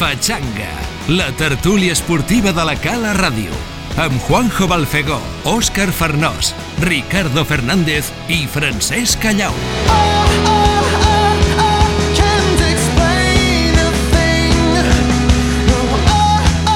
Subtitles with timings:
[0.00, 0.70] Pachanga,
[1.08, 3.52] la tertúlia esportiva de la Cala Ràdio.
[4.00, 9.52] Amb Juanjo Balfegó, Òscar Farnós, Ricardo Fernández i Francesc Callau.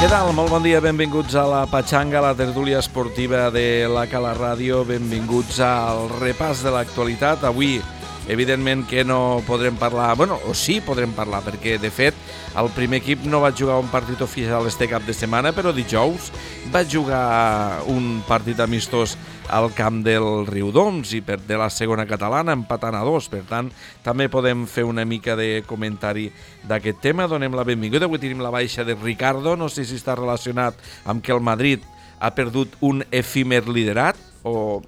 [0.03, 0.29] Què tal?
[0.37, 5.65] Molt bon dia, benvinguts a la Pachanga, la tertúlia esportiva de la Cala Ràdio, benvinguts
[5.65, 7.49] al repàs de l'actualitat.
[7.49, 7.79] Avui,
[8.29, 12.17] evidentment que no podrem parlar, bueno, o sí podrem parlar, perquè de fet
[12.57, 16.31] el primer equip no va jugar un partit oficial este cap de setmana, però dijous
[16.75, 19.17] va jugar un partit amistós
[19.49, 23.29] al camp del Riudoms i per de la segona catalana empatant a dos.
[23.29, 23.71] Per tant,
[24.05, 26.31] també podem fer una mica de comentari
[26.69, 27.29] d'aquest tema.
[27.29, 28.09] Donem la benvinguda.
[28.09, 29.57] Avui tenim la baixa de Ricardo.
[29.57, 31.85] No sé si està relacionat amb que el Madrid
[32.21, 34.81] ha perdut un efímer liderat o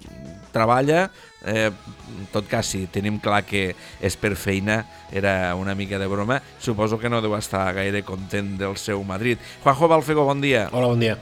[0.53, 1.07] treballa.
[1.47, 3.71] Eh, en tot cas, si tenim clar que
[4.03, 4.81] és per feina,
[5.15, 9.39] era una mica de broma, suposo que no deu estar gaire content del seu Madrid.
[9.63, 10.67] Juanjo Balfego, bon dia.
[10.71, 11.15] Hola, bon dia.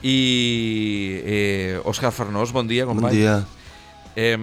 [0.00, 0.16] I
[1.20, 3.12] eh, Òscar Farnós, bon dia, company.
[3.12, 3.36] Bon dia.
[4.16, 4.36] Eh,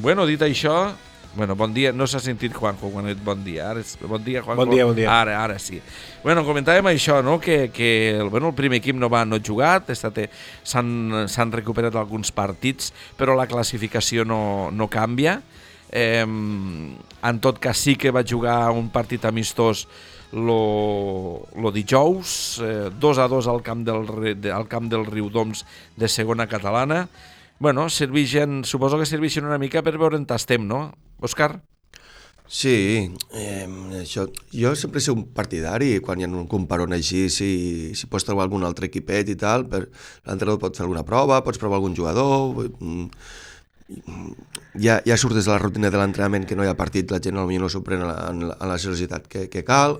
[0.00, 0.94] bueno, dit això,
[1.36, 4.42] bueno, bon dia, no s'ha sentit Juanjo quan dit bon dia, ara és, bon dia
[4.42, 4.64] Juanjo.
[4.64, 5.10] Bon dia, bon dia.
[5.12, 5.78] Ara, ara sí.
[6.24, 7.90] Bueno, comentàvem això, no?, que, que
[8.30, 14.24] bueno, el primer equip no va no jugat, s'han recuperat alguns partits, però la classificació
[14.24, 15.38] no, no canvia.
[15.92, 19.86] Eh, en tot cas sí que va jugar un partit amistós
[20.32, 25.64] lo, lo dijous, eh, 2 a 2 al camp del, de, al camp del Riudoms
[25.96, 27.08] de segona catalana.
[27.58, 30.92] Bueno, serveixen, suposo que serveixen una mica per veure on estem, no?
[31.22, 31.60] Òscar?
[32.46, 33.66] Sí, eh,
[33.98, 37.48] això, jo sempre sigut un partidari quan hi ha un comparon així, si,
[37.98, 41.80] si pots trobar algun altre equipet i tal, l'entrenador pot fer alguna prova, pots provar
[41.80, 43.08] algun jugador, mm,
[44.78, 47.38] ja, ja surts de la rutina de l'entrenament que no hi ha partit, la gent
[47.42, 49.98] potser no s'ho pren a la, a la seriositat que, que cal.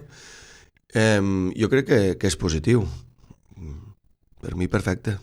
[0.95, 1.21] Eh,
[1.59, 2.87] jo crec que, que és positiu.
[4.43, 5.17] Per mi, perfecte.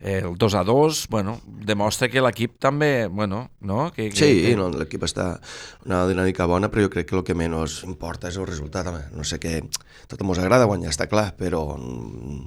[0.00, 3.90] El 2 a 2, bueno, demostra que l'equip també, bueno, no?
[3.94, 4.56] Que, que, Sí, que...
[4.58, 5.38] no, l'equip està
[5.86, 8.90] una dinàmica bona, però jo crec que el que menys importa és el resultat.
[8.90, 9.06] Home.
[9.16, 9.62] No sé què,
[10.10, 12.44] tot ens agrada guanyar, està clar, però mm,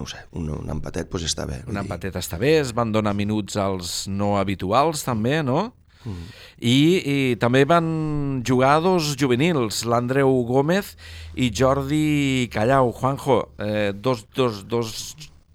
[0.00, 1.60] no sé, un, un empatet pues, està bé.
[1.70, 5.72] Un empatet està bé, es van donar minuts als no habituals també, no?
[6.04, 6.24] Mm.
[6.60, 7.86] I, I també van
[8.46, 10.94] jugar dos juvenils, l'Andreu Gómez
[11.34, 12.92] i Jordi Callau.
[12.92, 14.92] Juanjo, eh, dos, dos, dos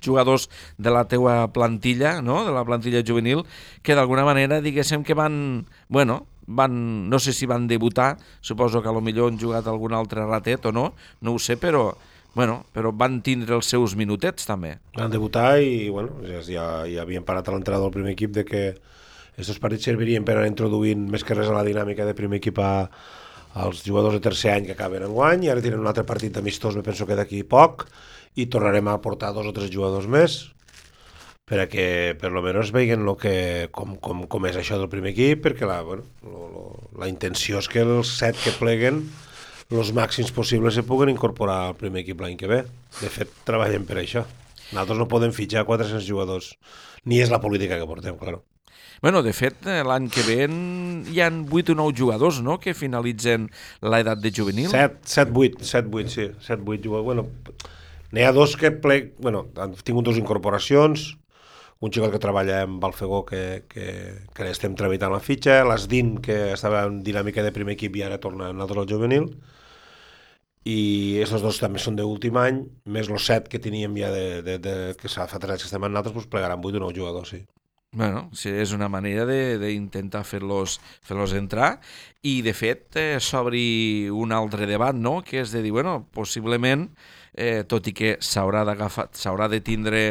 [0.04, 2.46] jugadors de la teua plantilla, no?
[2.46, 3.46] de la plantilla juvenil,
[3.84, 8.90] que d'alguna manera diguéssim que van, bueno, van, no sé si van debutar, suposo que
[8.90, 11.94] a lo millor han jugat algun altre ratet o no, no ho sé, però,
[12.34, 14.78] bueno, però van tindre els seus minutets també.
[14.98, 18.64] Van debutar i, bueno, ja, ja, havien parat a l'entrada del primer equip de que
[19.40, 22.60] aquests partits servirien per anar introduint més que res a la dinàmica de primer equip
[22.60, 22.90] a,
[23.54, 26.38] als jugadors de tercer any que acaben en guany i ara tenen un altre partit
[26.38, 27.88] amistós, me penso que d'aquí poc,
[28.36, 30.42] i tornarem a portar dos o tres jugadors més
[31.50, 34.92] per a que per lo menos veguen lo que, com, com, com és això del
[34.92, 36.66] primer equip, perquè la, bueno, lo, lo,
[37.02, 39.02] la intenció és que els set que pleguen
[39.70, 42.64] els màxims possibles se puguen incorporar al primer equip l'any que ve.
[43.00, 44.24] De fet, treballem per això.
[44.70, 46.54] Nosaltres no podem fitxar 400 jugadors.
[47.06, 48.44] Ni és la política que portem, claro.
[49.02, 52.74] Bueno, de fet, eh, l'any que ve hi han 8 o 9 jugadors, no?, que
[52.76, 53.48] finalitzen
[53.82, 54.68] l'edat de juvenil.
[54.74, 56.28] 7, 7, 8, 7, 8, sí.
[56.50, 57.06] 7, 8 jugadors.
[57.06, 57.28] Bueno,
[58.12, 59.14] n'hi ha dos que ple...
[59.20, 61.14] bueno, han tingut dues incorporacions,
[61.80, 63.86] un xicot que treballa en Balfegó que, que,
[64.36, 68.20] que estem tramitant la fitxa, l'Asdin que estava en dinàmica de primer equip i ara
[68.20, 69.30] torna a nosaltres al juvenil,
[70.68, 74.58] i aquests dos també són d'últim any, més els set que teníem ja de, de,
[74.60, 77.32] de, que fa tres anys que estem en nosaltres, doncs plegaran 8 o 9 jugadors,
[77.32, 77.46] sí.
[77.92, 81.80] Bueno, sí, és una manera d'intentar fer-los fer entrar
[82.22, 86.90] i, de fet, eh, s'obri un altre debat, no?, que és de dir, bueno, possiblement,
[87.70, 88.64] tot i que s'haurà
[89.52, 90.04] de tindre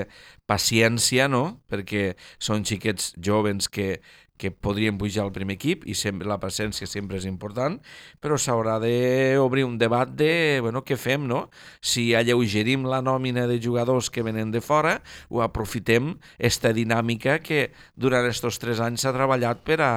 [0.48, 3.98] paciència, no?, perquè són xiquets jovens que,
[4.38, 7.76] que podrien pujar al primer equip i sempre, la paciència sempre és important,
[8.22, 11.48] però s'haurà d'obrir un debat de, bueno, què fem, no?
[11.82, 17.72] Si alleugerim la nòmina de jugadors que venen de fora o aprofitem esta dinàmica que
[17.96, 19.92] durant estos tres anys s'ha treballat per a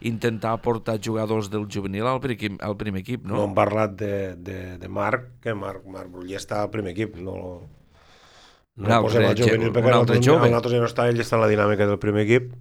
[0.00, 3.44] intentar portar jugadors del juvenil al, pri- al primer equip, No, no?
[3.48, 7.34] hem parlat de, de, de Marc, que Marc, Marc Bruller està al primer equip, no,
[8.76, 10.46] no Un el posem altre al juvenil, perquè un altre jove.
[10.46, 12.52] el nosaltres ja no està, ell està en la dinàmica del primer equip,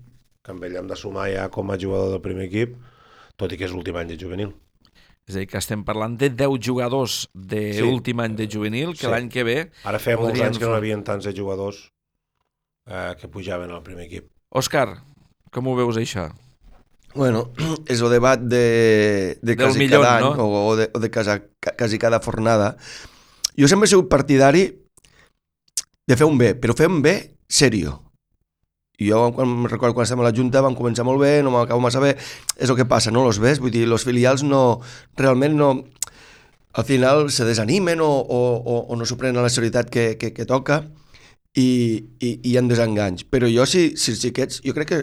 [0.50, 2.76] amb ell hem de sumar ja com a jugador del primer equip,
[3.40, 4.52] tot i que és l'últim any de juvenil.
[5.30, 7.84] És a dir, que estem parlant de 10 jugadors de Sí.
[7.86, 9.12] últim any de juvenil que Sí.
[9.12, 9.58] l'any que ve...
[9.86, 11.92] Ara feia molts anys que no hi havia tants de jugadors
[12.90, 14.32] eh, que pujaven al primer equip.
[14.50, 15.04] Òscar,
[15.54, 16.32] com ho veus això?
[17.14, 17.52] Bueno,
[17.88, 20.46] és el debat de, de quasi millón, cada any no?
[20.46, 22.76] o, o de, o de casa, ca- quasi cada fornada.
[23.58, 24.66] Jo sempre he sigut partidari
[26.08, 28.00] de fer un bé, però fer un bé serio.
[29.00, 31.80] I jo, quan recordo, quan estem a la Junta, vam començar molt bé, no m'acabo
[31.84, 32.18] massa bé,
[32.60, 33.24] és el que passa, no?
[33.24, 34.82] Los ves, vull dir, los filials no,
[35.18, 35.70] realment no,
[36.74, 40.34] al final se desanimen o, o, o, o no s'ho prenen la seriositat que, que,
[40.36, 40.84] que toca
[41.56, 41.70] i,
[42.20, 43.26] i, i hi ha desenganys.
[43.26, 45.02] Però jo, si, si els xiquets, jo crec que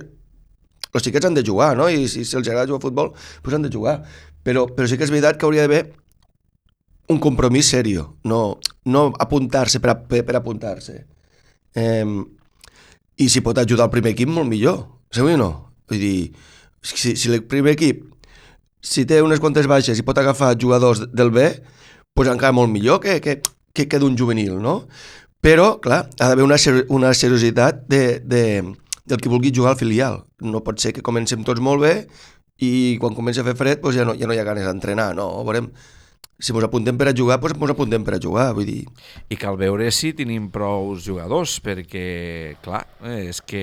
[0.97, 1.89] els xiquets han de jugar, no?
[1.91, 3.13] I si, si els agrada jugar a futbol,
[3.43, 3.99] doncs han de jugar.
[4.47, 5.83] Però, però sí que és veritat que hauria d'haver
[7.11, 11.01] un compromís serio, no, no apuntar-se per, per, per apuntar-se.
[11.77, 12.05] Eh,
[13.17, 14.85] I si pot ajudar el primer equip, molt millor.
[15.15, 15.51] Sabeu o no?
[15.89, 16.19] Vull dir,
[16.83, 18.05] si, si el primer equip
[18.87, 21.49] si té unes quantes baixes i pot agafar jugadors del B,
[22.17, 23.41] doncs encara molt millor que, que,
[23.75, 24.85] que, que d'un juvenil, no?
[25.43, 28.45] Però, clar, ha d'haver una, ser, una seriositat de, de,
[29.05, 30.23] del que vulgui jugar al filial.
[30.41, 31.95] No pot ser que comencem tots molt bé
[32.63, 35.11] i quan comença a fer fred doncs ja, no, ja no hi ha ganes d'entrenar,
[35.19, 35.29] no?
[35.45, 35.69] Veurem,
[36.39, 38.83] si ens apuntem per a jugar, doncs ens apuntem per a jugar, vull dir...
[39.33, 42.85] I cal veure si tenim prou jugadors, perquè, clar,
[43.17, 43.63] és que...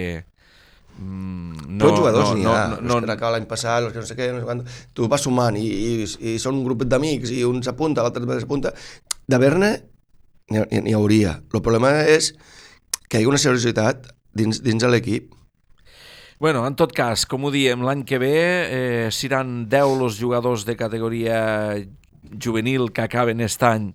[0.98, 3.82] Mm, No, Tots jugadors no, n'hi no, ha, no, els no, que era l'any passat,
[3.88, 4.60] els que no sé què, no sé quant,
[4.94, 5.94] tu vas sumant i, i,
[6.34, 8.74] i són un grup d'amics i un s'apunta, l'altre s'apunta.
[9.30, 9.72] D'haver-ne
[10.54, 11.40] n'hi ha- n'hi hauria.
[11.54, 12.34] El problema és
[13.10, 15.32] que hi ha una seriositat dins, dins de l'equip.
[16.44, 20.66] Bueno, en tot cas, com ho diem, l'any que ve eh, seran 10 els jugadors
[20.68, 21.38] de categoria
[22.32, 23.92] juvenil que acaben aquest any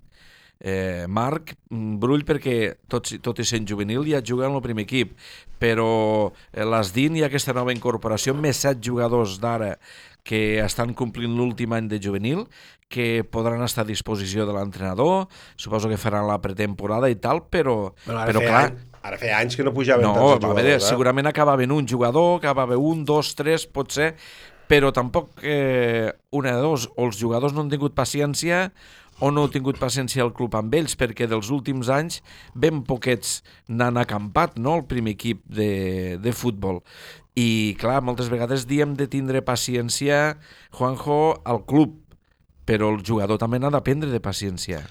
[0.59, 4.85] eh, Marc mm, Brull perquè tot, tot i sent juvenil ja juga en el primer
[4.87, 5.15] equip
[5.59, 9.77] però eh, l'Asdin ha aquesta nova incorporació més set jugadors d'ara
[10.27, 12.43] que estan complint l'últim any de juvenil
[12.89, 17.93] que podran estar a disposició de l'entrenador suposo que faran la pretemporada i tal però,
[18.05, 20.59] però feia clar, any, ara feia anys que no pujaven no, tants jugadors.
[20.59, 20.83] veure, eh?
[20.83, 24.15] segurament acabaven un jugador, acabava un, dos, tres, potser,
[24.69, 28.67] però tampoc eh, una de dos, o els jugadors no han tingut paciència
[29.19, 32.21] o no ha tingut paciència el club amb ells, perquè dels últims anys
[32.55, 36.79] ben poquets n'han acampat, no?, el primer equip de, de futbol.
[37.35, 40.37] I, clar, moltes vegades diem de tindre paciència,
[40.75, 41.97] Juanjo, al club,
[42.69, 44.83] però el jugador també n'ha d'aprendre de paciència.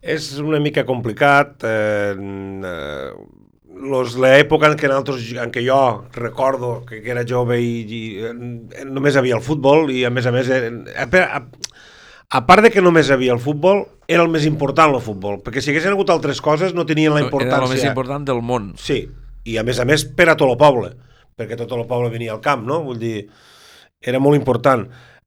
[0.00, 1.64] És una mica complicat.
[1.64, 3.49] Eh, eh,
[3.80, 5.80] los, l'època en què, nosaltres, en què jo
[6.16, 10.28] recordo que, que era jove i, i eh, només havia el futbol i a més
[10.28, 11.40] a més eh, a, a,
[12.30, 15.62] a part de que només havia el futbol era el més important el futbol perquè
[15.62, 18.72] si haguessin hagut altres coses no tenien la importància Era el més important del món.
[18.80, 19.02] Sí,
[19.44, 20.92] i a més a més per a tot el poble,
[21.38, 22.82] perquè tot el poble venia al camp, no?
[22.86, 23.24] Vull dir,
[24.00, 24.86] era molt important.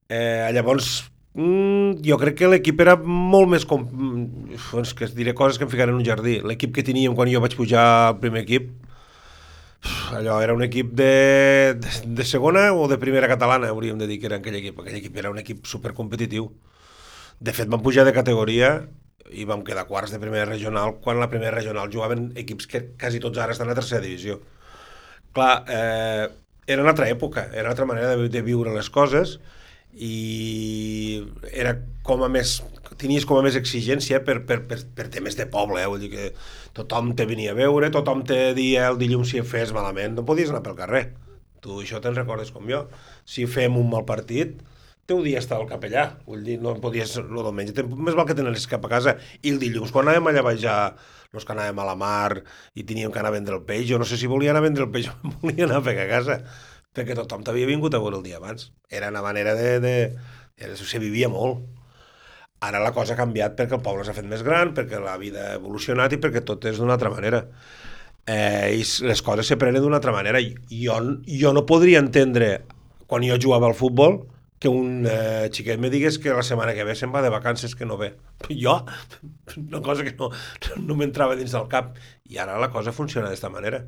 [0.10, 0.96] Eh, llavors,
[1.34, 3.66] mm, jo crec que l'equip era molt més...
[3.70, 3.86] Com...
[4.82, 6.40] És que diré coses que em ficaré en un jardí.
[6.46, 8.72] L'equip que teníem quan jo vaig pujar al primer equip,
[10.16, 14.20] allò era un equip de, de, de segona o de primera catalana, hauríem de dir
[14.20, 14.80] que era aquell equip.
[14.80, 16.52] Aquell equip era un equip supercompetitiu.
[17.44, 18.76] De fet, vam pujar de categoria
[19.34, 23.22] i vam quedar quarts de primera regional quan la primera regional jugaven equips que quasi
[23.24, 24.40] tots ara estan a tercera divisió.
[25.34, 26.28] Clar, eh,
[26.68, 29.40] era una altra època, era una altra manera de, de viure les coses
[29.94, 32.62] i era com a més
[33.00, 35.90] tenies com a més exigència per, per, per, per temes de poble, eh?
[35.90, 36.28] vull dir que
[36.78, 40.54] tothom te venia a veure, tothom te dia el dilluns si fes malament, no podies
[40.54, 41.04] anar pel carrer.
[41.64, 42.84] Tu això te'n recordes com jo.
[43.26, 44.60] Si fem un mal partit,
[45.08, 48.68] teu dia està al capellà, vull dir, no podies, el diumenge, més val que t'anaves
[48.72, 50.78] cap a casa, i el dilluns, quan anàvem allà a,
[51.34, 52.44] los que anàvem a la mar
[52.78, 54.68] i teníem que anar a vendre el peix, jo no sé si volia anar a
[54.68, 55.10] vendre el peix
[55.42, 56.40] volia anar a fer a casa,
[56.94, 58.72] perquè tothom t'havia vingut a veure el dia abans.
[58.90, 59.80] Era una manera de...
[59.84, 59.96] de,
[60.58, 61.64] de se vivia molt.
[62.64, 65.50] Ara la cosa ha canviat perquè el poble s'ha fet més gran, perquè la vida
[65.50, 67.44] ha evolucionat i perquè tot és d'una altra manera.
[68.26, 70.40] Eh, I les coses se prenen d'una altra manera.
[70.72, 72.54] Jo, jo no podria entendre,
[73.08, 74.22] quan jo jugava al futbol,
[74.64, 77.76] que un eh, xiquet me digués que la setmana que ve se'n va de vacances
[77.76, 78.14] que no ve.
[78.64, 78.78] Jo,
[79.60, 80.30] una cosa que no,
[80.80, 81.98] no m'entrava dins del cap.
[82.32, 83.84] I ara la cosa funciona d'esta manera.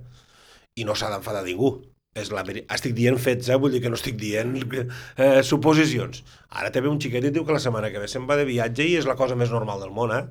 [0.75, 1.77] I no s'ha d'enfadar ningú.
[2.21, 2.43] És la.
[2.75, 3.57] Estic dient fets, eh?
[3.59, 6.21] vull dir que no estic dient eh, suposicions.
[6.61, 8.87] Ara ve un xiquet i diu que la setmana que ve se'n va de viatge
[8.87, 10.23] i és la cosa més normal del món, eh?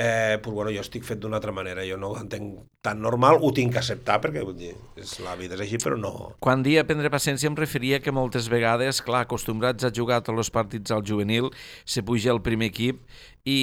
[0.00, 3.40] Eh, pues bueno, jo estic fet d'una altra manera, jo no ho entenc tan normal,
[3.42, 6.12] ho tinc que acceptar perquè vull dir, és, la vida és així, però no...
[6.44, 10.52] Quan dia prendre paciència em referia que moltes vegades, clar, acostumbrats a jugar tots els
[10.54, 11.50] partits al juvenil,
[11.82, 13.00] se puja al primer equip
[13.42, 13.58] i...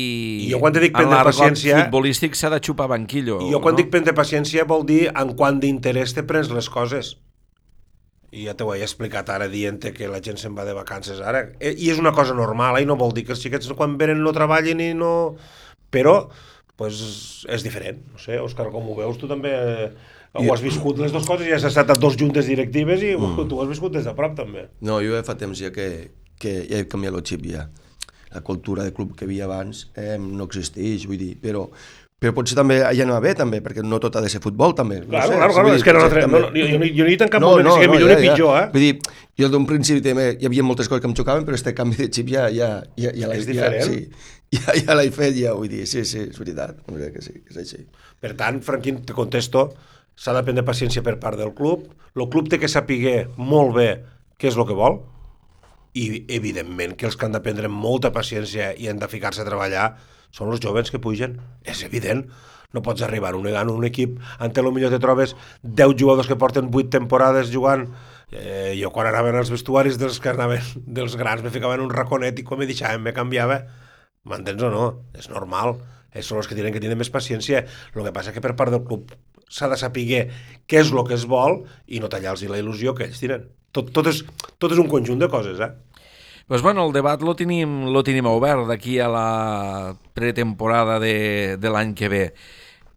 [0.50, 3.40] I jo quan dic en prendre paciència- futbolístic s'ha de xupar banquillo.
[3.40, 3.80] I jo quan no?
[3.80, 7.16] dic prendre paciència vol dir en quant d'interès te prens les coses.
[8.36, 11.46] I ja t'ho he explicat ara dient que la gent se'n va de vacances ara.
[11.62, 12.84] Eh, I és una cosa normal, eh?
[12.84, 15.14] i no vol dir que els xiquets quan venen no treballin i no...
[15.96, 16.18] Però,
[16.76, 17.00] pues,
[17.48, 18.04] és diferent.
[18.12, 19.18] No sé, Òscar, com ho veus?
[19.22, 19.56] Tu també
[20.36, 23.48] ho has viscut les dues coses i has estat a dos juntes directives i mm.
[23.48, 24.68] tu ho has viscut des de prop també.
[24.84, 25.90] No, jo ja fa temps ja que,
[26.42, 27.70] que ja he canviat el xip ja.
[28.36, 31.70] La cultura de club que havia abans eh, no existeix, vull dir, però,
[32.16, 34.72] però potser també ja no va bé, també, perquè no tot ha de ser futbol,
[34.74, 35.02] també.
[35.04, 36.78] No Claro, sé, claro, claro, vull és dir, que no, potser no, no, jo, jo,
[36.80, 38.70] no- jo no he dit en cap moment que sigui millor ni pitjor, eh?
[38.72, 38.94] Vull dir,
[39.42, 42.08] jo d'un principi també hi havia moltes coses que em xocaven, però este canvi de
[42.16, 43.42] xip ja, ja, ja, ja l'he?
[43.60, 44.00] Ja, sí,
[44.56, 47.36] ja, ja l'he fet, ja, vull dir, sí, sí, és veritat, és veritat que sí,
[47.44, 47.84] que és així.
[48.24, 49.68] Per tant, Franquín, te contesto,
[50.16, 51.84] s'ha de prendre paciència per part del club,
[52.16, 53.90] el club té que saber molt bé
[54.40, 55.02] què és el que vol,
[55.96, 59.46] i evidentment que els que han de prendre molta paciència i han de ficar-se a
[59.48, 59.90] treballar
[60.36, 62.26] són els jovens que pugen, és evident.
[62.76, 66.28] No pots arribar a un, a un equip en què potser te trobes 10 jugadors
[66.28, 67.88] que porten 8 temporades jugant
[68.32, 70.64] Eh, jo quan anaven als vestuaris dels que anaven
[70.98, 73.60] dels grans me ficaven un raconet i quan me deixaven me canviava
[74.26, 74.86] m'entens o no?
[75.14, 75.76] És normal
[76.10, 78.74] ells són els que tenen que tenir més paciència el que passa que per part
[78.74, 79.14] del club
[79.46, 80.26] s'ha de saber
[80.66, 83.94] què és el que es vol i no tallar-los la il·lusió que ells tenen tot,
[83.94, 84.24] tot, és,
[84.58, 85.72] tot és un conjunt de coses eh?
[86.48, 91.70] Pues bueno, el debat lo tenim, lo tenim obert d'aquí a la pretemporada de, de
[91.74, 92.26] l'any que ve.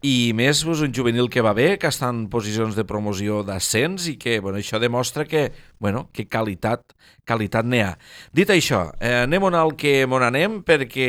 [0.05, 4.05] I més pues, un juvenil que va bé, que està en posicions de promoció d'ascens
[4.13, 5.47] i que bueno, això demostra que,
[5.81, 6.93] bueno, que qualitat
[7.25, 7.95] qualitat n'hi ha.
[8.37, 11.09] Dit això, eh, anem on al que mon anem perquè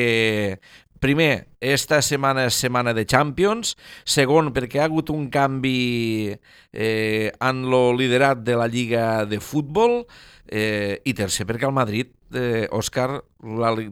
[1.03, 3.75] primer, esta setmana és setmana de Champions,
[4.07, 6.31] segon, perquè ha hagut un canvi
[6.71, 10.05] eh, en lo liderat de la Lliga de Futbol,
[10.47, 13.21] eh, i tercer, perquè el Madrid, eh, Òscar,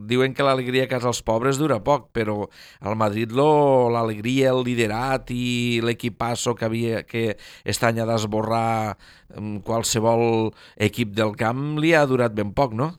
[0.10, 2.46] diuen que l'alegria a casa dels pobres dura poc, però
[2.82, 8.98] al Madrid l'alegria, el liderat i l'equipasso que, havia, que este any d'esborrar
[9.38, 12.94] mm, qualsevol equip del camp li ha durat ben poc, no?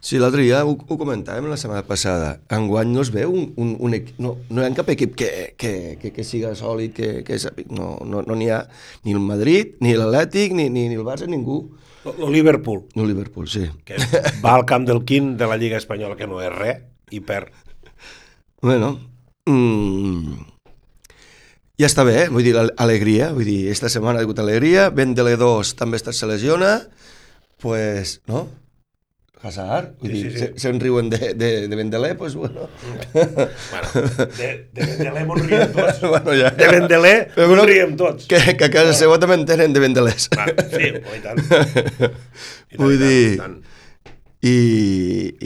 [0.00, 2.38] Sí, l'altre dia ho, ho comentàvem la setmana passada.
[2.54, 5.28] Enguany no es veu un, un, un no, no hi ha cap equip que,
[5.60, 8.62] que, que, que siga sòlid, que, que sàpiga- no no no n'hi ha
[9.04, 11.58] ni el Madrid, ni l'Atlètic, ni, ni, ni el Barça, ningú.
[12.04, 13.66] El Liverpool el Liverpool, sí.
[13.84, 13.96] que
[14.44, 17.54] va al camp del quint de la Lliga Espanyola que no és res i perd
[18.60, 18.96] Bueno,
[19.46, 20.32] mm,
[21.78, 22.28] ja està bé, eh?
[22.34, 26.26] vull dir, alegria, vull dir, esta setmana ha hagut alegria, Vendele 2 també està se
[26.26, 26.72] lesiona,
[27.62, 28.48] pues, no?
[29.40, 30.44] Hazard, vull Sí, dir, sí, sí.
[30.46, 32.68] se- se'n riuen de, de, de Vendelé, pues bueno.
[33.12, 36.50] bueno, de, de Vendelé mos riem tots bueno, ja.
[36.58, 39.80] de Vendelé mos bueno, riem tots Que, que a casa seva també en tenen de
[39.84, 40.26] Vendelés.
[40.36, 41.38] Ah, sí, oh, i tant.
[42.74, 43.58] I Vull tant, dir- i tant.
[44.42, 44.56] I,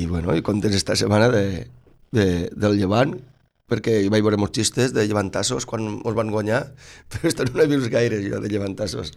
[0.02, 1.66] i bueno, i contents esta setmana de,
[2.12, 3.14] de, del Llevant,
[3.72, 6.64] perquè hi vaig veure molts xistes de llevantassos quan ens van guanyar,
[7.12, 9.14] però esto no he vist gaire jo de llevantassos.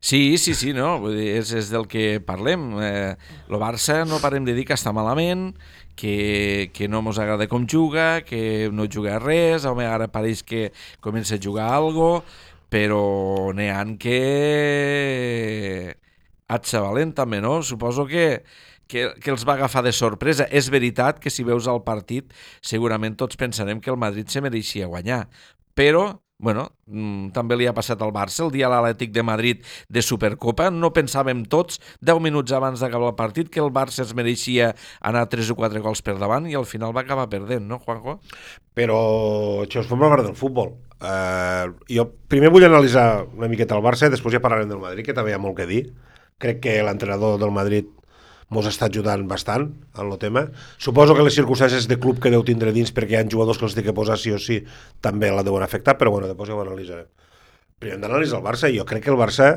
[0.00, 2.70] Sí, sí, sí, no, vull dir, és, és del que parlem.
[2.82, 3.16] Eh,
[3.48, 5.50] el Barça no parem de dir que està malament,
[5.98, 10.70] que, que no mos agrada com juga, que no juga res, home, ara pareix que
[11.02, 12.22] comença a jugar algo,
[12.70, 14.18] però n'hi ha que...
[16.48, 17.58] Atxa valent també, no?
[17.60, 18.44] Suposo que,
[18.88, 20.46] que, que els va agafar de sorpresa.
[20.48, 24.88] És veritat que si veus el partit segurament tots pensarem que el Madrid se mereixia
[24.88, 25.26] guanyar,
[25.76, 29.64] però bueno, mm, també li ha passat al Barça el dia a l'Atlètic de Madrid
[29.90, 30.70] de Supercopa.
[30.70, 35.26] No pensàvem tots, 10 minuts abans d'acabar el partit, que el Barça es mereixia anar
[35.28, 38.20] 3 o 4 gols per davant i al final va acabar perdent, no, Juanjo?
[38.78, 39.00] Però
[39.66, 40.76] això és forma part del futbol.
[40.98, 45.06] Uh, jo primer vull analitzar una miqueta el Barça i després ja parlarem del Madrid,
[45.06, 45.84] que també hi ha molt que dir.
[46.38, 47.90] Crec que l'entrenador del Madrid
[48.54, 50.46] mos està ajudant bastant en el tema.
[50.80, 53.68] Suposo que les circumstàncies de club que deu tindre dins perquè hi ha jugadors que
[53.68, 54.62] els té que posar sí o sí
[55.04, 57.08] també la deuen afectar, però bueno, després ja ho analitzarem.
[57.78, 59.50] Primer hem d'analitzar el Barça jo crec que el Barça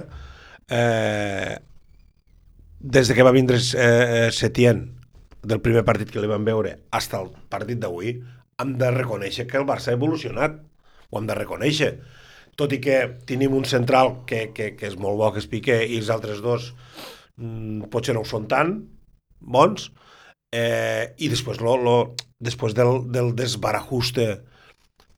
[0.69, 1.57] eh,
[2.79, 4.83] des de que va vindre eh, Setién
[5.41, 8.13] del primer partit que li van veure fins al partit d'avui
[8.61, 10.59] hem de reconèixer que el Barça ha evolucionat
[11.09, 11.91] ho hem de reconèixer
[12.59, 15.77] tot i que tenim un central que, que, que és molt bo que es pique
[15.81, 16.71] i els altres dos
[17.37, 18.77] mm, potser no ho són tant
[19.39, 19.89] bons
[20.51, 21.97] eh, i després, lo, lo,
[22.39, 24.27] després del, del desbarajuste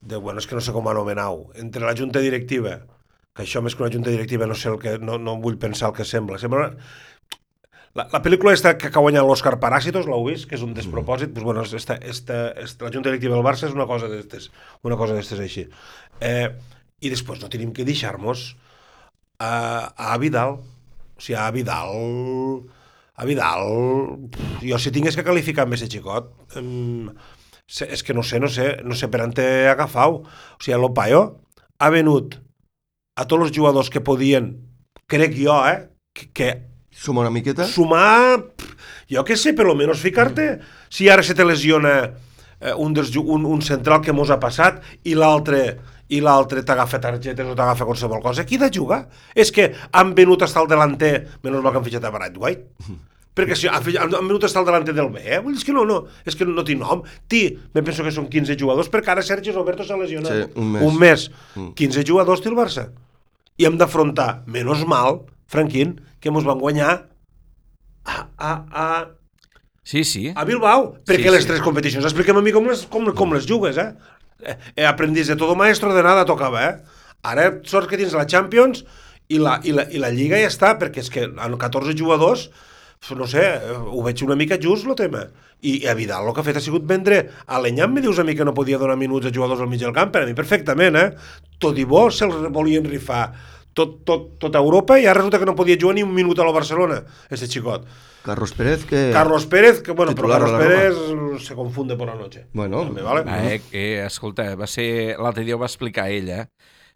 [0.03, 2.81] de, bueno, és que no sé com anomenar-ho, entre la junta directiva,
[3.33, 5.89] que això més que una junta directiva no sé el que, no, no vull pensar
[5.89, 6.73] el que sembla, sembla
[7.93, 10.47] la, la pel·lícula esta que ha guanyat l'Òscar Paràsitos, l'heu vist?
[10.49, 11.29] Que és un despropòsit.
[11.33, 14.49] Pues, bueno, esta, esta, esta, la Junta Directiva del Barça és una cosa d'estes,
[14.81, 15.67] una cosa d'estes així.
[16.17, 16.47] Eh,
[17.05, 18.47] I després no tenim que deixar-nos
[19.37, 19.53] a,
[19.93, 20.57] a Vidal.
[21.23, 22.63] Sigui, a Vidal...
[23.15, 23.69] A Vidal...
[24.63, 26.33] Jo si tingués que qualificar més a xicot...
[27.73, 30.17] Se- és que no sé, no sé, no sé per on té agafau.
[30.25, 31.21] O sigui, l'Opaio
[31.79, 32.35] ha venut
[33.15, 34.49] a tots els jugadors que podien,
[35.09, 36.49] crec jo, eh, que, que
[36.93, 37.65] Suma una miqueta?
[37.65, 38.43] sumar,
[39.09, 40.59] jo què sé, per lo menos ficar-te.
[40.93, 44.83] Si ara se te lesiona eh, un, dels, un, un central que mos ha passat
[45.09, 45.79] i l'altre
[46.13, 49.05] i l'altre t'agafa targetes o t'agafa qualsevol cosa, qui de jugar?
[49.35, 52.97] És que han venut hasta el delanter, menys mal que han fitxat a Brad White,
[53.33, 53.81] perquè si han,
[54.13, 55.39] han venut hasta el delanter del B, eh?
[55.41, 57.01] Vull dir, és que no, no, és que no tinc nom.
[57.31, 57.39] Ti,
[57.73, 60.35] me penso que són 15 jugadors, perquè ara Sergi Roberto s'ha lesionat.
[60.35, 60.83] Sí, un mes.
[60.85, 61.25] Un mes.
[61.79, 62.89] 15 jugadors té el Barça.
[63.57, 66.93] I hem d'afrontar, menys mal, Franquín, que mos van guanyar
[68.05, 68.87] a, a, a,
[69.83, 70.29] Sí, sí.
[70.35, 71.49] a Bilbao, perquè Sí, les sí.
[71.49, 73.89] tres competicions, expliquem a mi com les, com, com les jugues, eh?
[74.43, 76.99] Eh, He aprendit de todo maestro, de nada tocava, eh?
[77.23, 78.83] Ara sort que tens la Champions
[79.31, 82.49] i la, i la, i la Lliga ja està, perquè és que amb 14 jugadors,
[83.15, 85.25] no sé, eh, ho veig una mica just, el tema.
[85.63, 88.19] I, i a Vidal el que ha fet ha sigut vendre a l'Enyam, me dius
[88.19, 90.27] a mi que no podia donar minuts a jugadors al mig del camp, per a
[90.27, 91.09] mi perfectament, eh?
[91.63, 93.29] Tot i bo se'ls volien rifar
[93.73, 96.45] tot, tot, tota Europa i ara resulta que no podia jugar ni un minut a
[96.45, 97.85] la Barcelona, este xicot.
[98.23, 99.09] Carlos Pérez, que...
[99.11, 100.95] Carlos Pérez, que bueno, però Carlos Pérez
[101.45, 102.45] se confunde por la noche.
[102.53, 103.23] Bueno, També, vale?
[103.27, 105.17] Ah, eh, eh, escolta, va ser...
[105.19, 106.45] L'altre dia ho va explicar ella,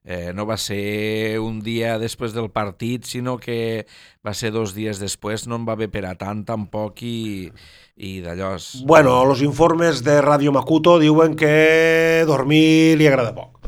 [0.06, 3.84] eh, no va ser un dia després del partit, sinó que
[4.26, 7.52] va ser dos dies després, no en va haver per a tant tampoc i,
[8.00, 8.54] i d'allò...
[8.56, 13.60] és- Bueno, los informes de Radio Makuto diuen que dormir li agrada poc,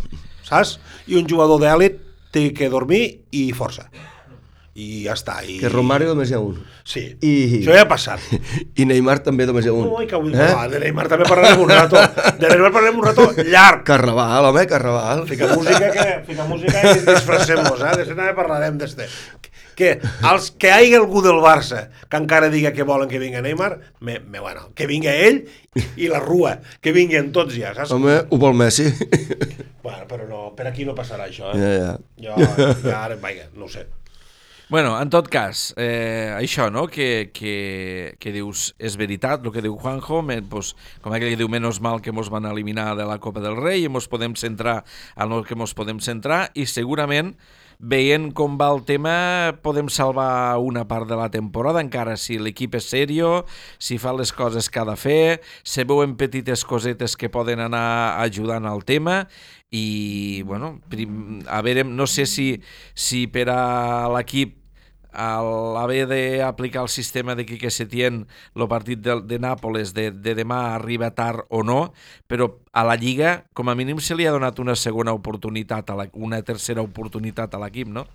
[0.47, 0.77] saps?
[1.11, 3.89] I un jugador d'èlit té que dormir i força.
[4.79, 5.39] I ja està.
[5.43, 5.57] I...
[5.59, 6.59] que Romario només hi ha un.
[6.87, 8.21] Sí, I- això ja ha passat.
[8.79, 9.89] I Neymar també només hi ha un.
[9.91, 10.31] Ui, que avui...
[10.31, 10.47] Eh?
[10.71, 11.99] De Neymar també parlarem un rato.
[12.39, 13.83] De Neymar parlarem un rato llarg.
[13.89, 15.25] Carnaval, home, Carnaval.
[15.27, 17.91] Fica música, que, fica música i disfressem-nos, eh?
[17.97, 19.09] D'això també parlarem d'este.
[19.79, 19.93] Que,
[20.27, 23.77] els, que hi hagi algú del Barça que encara diga que volen que vinga Neymar,
[24.03, 25.45] me, me, bueno, que vinga ell
[25.95, 27.93] i la Rua, que vinguin tots ja, saps?
[27.95, 28.89] Home, ho vol Messi.
[29.79, 31.77] Bueno, però no, per aquí no passarà això, ja, eh?
[31.79, 31.93] ja.
[32.19, 33.85] Jo, ja ara, vaja, no ho sé.
[34.69, 39.63] Bueno, en tot cas, eh, això, no?, que, que, que dius, és veritat el que
[39.65, 43.07] diu Juanjo, me, pues, com aquell que diu, menys mal que mos van eliminar de
[43.09, 44.83] la Copa del Rei i mos podem centrar
[45.15, 47.33] en el que mos podem centrar i segurament
[47.79, 52.75] veient com va el tema, podem salvar una part de la temporada, encara si l'equip
[52.75, 53.45] és serio,
[53.79, 58.19] si fa les coses que ha de fer, se veuen petites cosetes que poden anar
[58.19, 59.23] ajudant al tema.
[59.71, 62.51] I, bueno, prim, a veure, no sé si,
[62.97, 64.58] si per a l'equip
[65.11, 70.35] a l'haver d'aplicar el sistema de Quique Setién el partit de, de Nàpoles de, de
[70.37, 71.93] demà arriba tard o no,
[72.29, 75.97] però a la Lliga com a mínim se li ha donat una segona oportunitat, a
[75.97, 78.05] la, una tercera oportunitat a l'equip, no?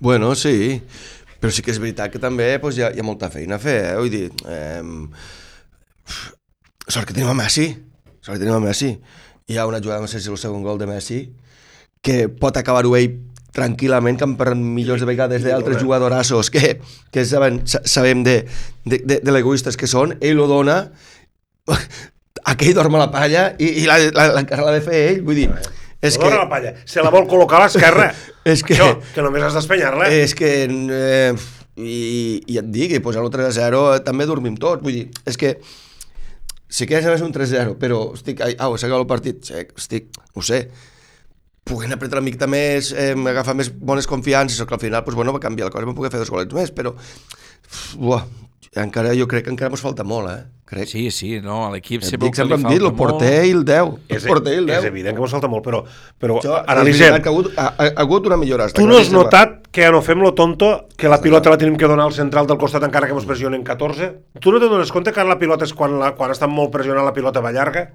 [0.00, 0.80] Bueno, sí,
[1.40, 3.62] però sí que és veritat que també pues, hi, ha, hi ha molta feina a
[3.62, 3.96] fer, eh?
[3.98, 4.82] vull dir, eh,
[6.88, 7.70] sort que tenim a Messi,
[8.22, 8.94] sort que tenim a Messi,
[9.48, 11.26] hi ha una jugada, no sé si el segon gol de Messi,
[12.00, 13.18] que pot acabar-ho ell
[13.56, 16.76] tranquil·lament, que han parlat milions de vegades d'altres jugadorassos que,
[17.10, 18.42] que saben, sa- sabem de,
[18.84, 20.82] de, de, de l'egoistes que són, ell ho dona,
[22.52, 25.38] aquell dorm a la palla i, i la, la, encara l'ha de fer ell, vull
[25.40, 25.48] dir,
[26.00, 26.28] és que...
[26.30, 28.10] la palla, se la vol col·locar a l'esquerra.
[28.48, 30.06] És que- Això, que només has d'espanyar-la.
[30.14, 30.48] És que...
[30.70, 31.32] Eh,
[31.78, 34.80] i, I et digui, pues, a l'1 3 0 també dormim tots.
[34.82, 35.50] Vull dir, és que
[36.68, 40.40] sí que és a un 3-0, però estic, au, s'ha acabat el partit, estic, no
[40.42, 40.62] ho sé,
[41.68, 45.32] puguin apretar una mica més, eh, agafar més bones confiances, que al final, pues, bueno,
[45.36, 46.94] va canviar la cosa, vam poder fer dos golets més, però,
[48.00, 48.24] buah,
[48.74, 50.44] encara, jo crec que encara ens falta molt, eh?
[50.68, 50.84] Crec.
[50.90, 52.92] Sí, sí, no, a l'equip Et se veu dic, que sempre li hem dit, el
[52.96, 53.94] porter i el 10.
[54.10, 54.88] El és, porter i el és 10.
[54.90, 55.80] evident que mos falta molt, però,
[56.20, 57.16] però és analitzem.
[57.24, 58.66] que ha hagut, ha, ha, ha hagut una millora.
[58.68, 61.56] està Tu no has notat que ja no fem lo tonto, que la pilota la
[61.56, 64.10] tenim que donar al central del costat encara que ens pressionen 14?
[64.44, 66.74] Tu no te dones compte que ara la pilota és quan, la, quan està molt
[66.74, 67.88] pressionant la pilota va llarga?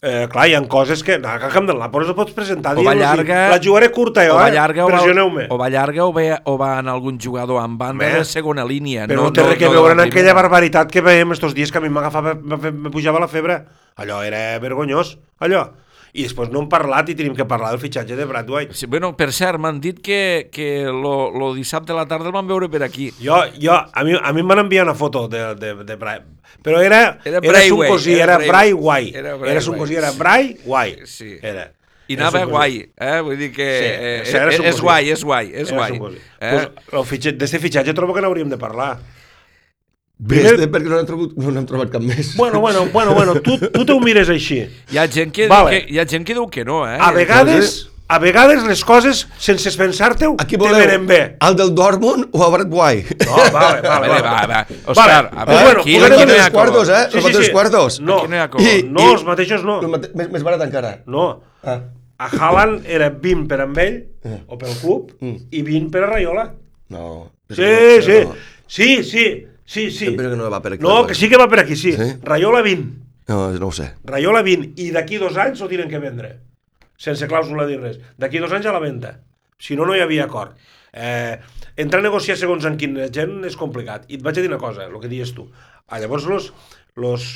[0.00, 1.16] Eh, clar, hi ha coses que...
[1.18, 2.76] No, que Camp del Nàpols ho pots presentar.
[2.78, 3.38] O va llarga...
[3.50, 4.52] La jugaré curta, jo, o va eh?
[4.54, 5.48] llarga, o va, Pressioneu-me.
[5.50, 8.62] o va llarga o, ve, o va en algun jugador en banda Home, de segona
[8.68, 9.08] línia.
[9.10, 11.74] Però no, no, té res que no veure en aquella barbaritat que veiem estos dies
[11.74, 13.58] que a mi m'agafava, me pujava la febre.
[13.98, 15.64] Allò era vergonyós, allò.
[16.12, 18.74] I després no hem parlat i tenim que parlar del fitxatge de Brad White.
[18.74, 22.34] Sí, bueno, per cert, m'han dit que, que lo, lo dissabte a la tarda el
[22.36, 23.10] van veure per aquí.
[23.20, 26.20] Jo, jo, a mi, a mi em van enviar una foto de, de, de Bray,
[26.64, 29.94] però era, Era era Bray un Way, cosí, era era Bray- era Era, un cosí,
[29.94, 30.18] era sí.
[30.18, 30.96] Bray Guai.
[31.06, 31.36] Sí.
[31.42, 31.72] Era.
[32.08, 33.20] I anava guai, eh?
[33.20, 35.98] Vull dir que Sí, eh, eh, és guai, és guai, és Era guai.
[36.40, 36.52] Eh?
[36.54, 38.94] Pues, el fitxatge, fitxatge trobo que n'hauríem de parlar.
[40.18, 42.32] Primer- este perquè no n'hem trobat, no n'hem trobat cap més.
[42.36, 44.64] Bueno, bueno, bueno, bueno tu, tu te ho mires així.
[44.90, 45.70] Hi ha gent que, Vale.
[45.86, 46.96] que, hi ha gent que diu que no, eh?
[46.98, 51.36] A vegades, a vegades les coses, sense pensar-te-ho, Aquí te venen bé.
[51.40, 53.16] el del Dortmund o a Brad White?
[53.26, 54.22] No, vale, vale, Vale, vale.
[54.22, 54.66] va, va.
[54.86, 57.04] Òscar, a pues veure, bueno, aquí, aquí no hi ha quartos, eh?
[57.14, 58.00] Els tres quartos.
[58.00, 58.50] No, Aquí no hi ha.
[58.78, 59.80] I- no, els mateixos no.
[59.82, 60.96] El mate- Més, més barat encara.
[61.06, 61.42] No.
[61.62, 61.78] Ah.
[62.18, 64.40] A Haaland era 20 per amb ell, Eh.
[64.48, 65.36] o pel club, Mm.
[65.52, 66.48] i 20 per a Raiola.
[66.88, 67.30] No.
[67.48, 67.62] Sí,
[68.02, 68.34] sí, no.
[68.66, 70.08] sí, sí, sí, sí.
[70.08, 70.82] Sempre que no va per aquí.
[70.82, 71.92] No, que sí que va per aquí, sí.
[71.92, 72.10] Sí?
[72.24, 73.06] Raiola 20.
[73.28, 73.92] No, no ho sé.
[74.08, 74.72] Raiola 20.
[74.80, 76.38] I d'aquí dos anys ho tenen que vendre.
[76.98, 78.00] sense clàusula ni res.
[78.18, 79.12] D'aquí dos anys a la venda.
[79.62, 80.58] Si no, no hi havia acord.
[80.92, 81.38] Eh,
[81.78, 84.08] entrar a negociar segons en quin gent és complicat.
[84.10, 85.46] I et vaig a dir una cosa, el que dius tu.
[85.86, 86.50] Ah, llavors, los,
[86.98, 87.28] los,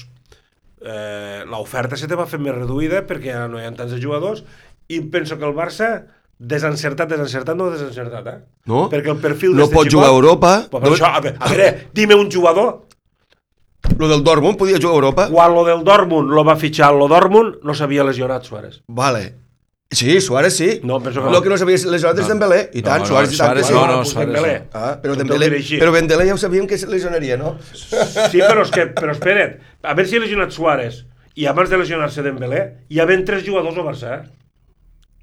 [0.82, 4.02] eh, l'oferta se te va fer més reduïda perquè ja no hi ha tants de
[4.02, 4.42] jugadors
[4.90, 5.92] i penso que el Barça
[6.42, 8.38] desencertat, desencertat, no desencertat, eh?
[8.66, 8.88] No?
[8.90, 10.54] Perquè el perfil No pot jugar a Europa.
[10.72, 12.80] Però, per això, a, veure, a veure, dime un jugador
[13.98, 15.28] Lo del Dortmund podia jugar a Europa?
[15.30, 18.80] quan lo del Dortmund lo va fitxar lo Dortmund no s'havia lesionat Suárez.
[18.88, 19.22] Vale.
[19.92, 20.80] Sí, Suárez sí.
[20.82, 21.32] No, penso que no.
[21.32, 22.60] Lo que no sabia lesionat és Dembélé.
[22.72, 23.74] I tant, no, Suárez i tant que Suárez sí.
[23.74, 24.52] no, no, Suárez Dembélé.
[24.60, 24.80] no.
[24.80, 25.50] Ah, però Dembélé,
[25.82, 27.56] però Dembélé ja ho sabíem que se lesionaria, no?
[27.70, 31.02] Sí, però és que, però espera't, a veure si ha lesionat Suárez
[31.36, 34.41] i abans de lesionar-se Dembélé, hi havien tres jugadors al Barça, eh?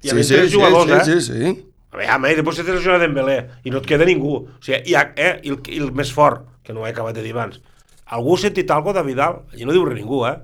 [0.02, 1.20] Hi havia tres jugadors, sí, eh?
[1.20, 1.66] sí, sí.
[1.90, 4.36] A veure, home, i després se lesiona Dembélé i no et queda ningú.
[4.46, 6.92] O sigui, hi ha, eh, i el, i el més fort, que no ho he
[6.94, 7.58] acabat de dir abans,
[8.06, 9.40] algú ha sentit alguna de Vidal?
[9.52, 10.36] Allí no diu res ningú, eh?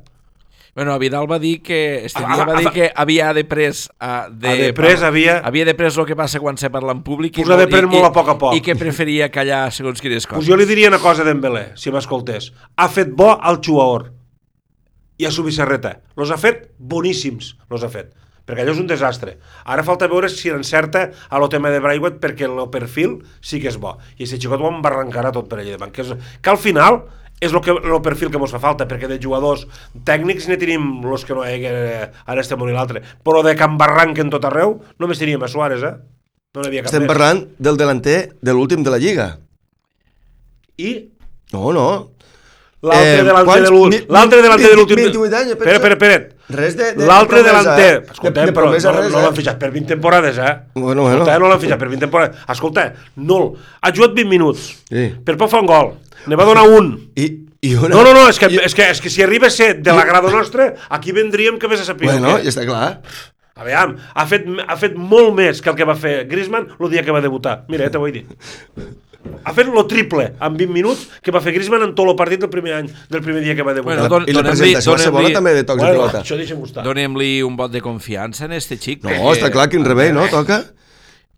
[0.77, 3.87] Bueno, Vidal va dir que este Ah, dia ah, va dir que havia de pres
[3.97, 6.93] uh, de, Ha de pres, havia- havia de pres el que passa quan se parla
[6.93, 8.59] en públic Pues ha de pres molt a poc a poc.
[8.59, 10.51] i que preferia callar segons quines Pues coses.
[10.51, 12.51] jo li diria una cosa a Dembélé, si m'escoltés.
[12.77, 14.11] Ha fet bo al jugador
[15.17, 16.03] i a su Vicerreta.
[16.15, 18.13] Los ha fet boníssims, los ha fet.
[18.47, 19.37] Perquè allò és un desastre.
[19.67, 23.73] Ara falta veure si encerta a lo tema de Braithwaite perquè el perfil sí que
[23.73, 23.97] és bo.
[24.17, 25.91] I aquest xicot ho embarrancarà tot per allà davant.
[25.93, 27.03] Que, és, que al final
[27.43, 29.67] és el, que, el perfil que ens fa falta, perquè de jugadors
[30.09, 33.03] tècnics ne tenim els que no hi ha, eh, ara estem un i l'altre.
[33.27, 35.97] Però de que embarranquen tot arreu, només teníem a Suárez, eh?
[36.57, 37.11] No n'hi havia cap Estem més.
[37.11, 39.29] parlant del delanter de l'últim de la Lliga.
[40.79, 40.95] I
[41.53, 42.11] No, no.
[42.83, 44.03] L'altre Eh, delanter de l'últim.
[44.13, 44.97] L'altre delanter de l'últim.
[44.97, 45.73] 28 anys, pensa.
[45.73, 46.35] Espera, espera, espera.
[46.61, 47.95] Res de- de L'altre delanter.
[47.97, 48.13] eh?
[48.13, 49.23] Escolta, De- de però no, res, no eh?
[49.23, 50.53] l'han fitxat per 20 temporades, eh?
[50.75, 51.17] Bueno, bueno.
[51.17, 52.37] Escolta, no l'han fitxat per 20 temporades.
[52.49, 54.69] Escolta, no, ha jugat 20 minuts.
[54.89, 55.09] Sí.
[55.25, 55.95] Per poc fa un gol.
[56.27, 57.11] Ne va donar un.
[57.17, 57.27] I,
[57.63, 57.89] i una...
[57.89, 59.93] No, no, no, és que, I, és que, és que si arriba a ser de
[59.93, 63.01] l'agrado nostre, aquí vendríem que vés a saber Bueno, ja està clar.
[63.57, 66.91] A veure, ha fet, ha fet molt més que el que va fer Griezmann el
[66.93, 67.65] dia que va debutar.
[67.69, 68.27] Mira, eh, te ho he dit.
[69.45, 72.41] Ha fet lo triple en 20 minuts que va fer Griezmann en tot el partit
[72.41, 73.99] del primer any, del primer dia que va debutar.
[73.99, 76.23] Bueno, don- I la donem-li- presentació a Cebola donem-li- també de tocs de bueno, pilota.
[76.23, 76.85] això deixa'm gustar.
[76.85, 79.03] Donem-li un vot de confiança en este xic.
[79.05, 80.27] No, perquè- està clar, quin rebell, no?
[80.29, 80.65] Toca.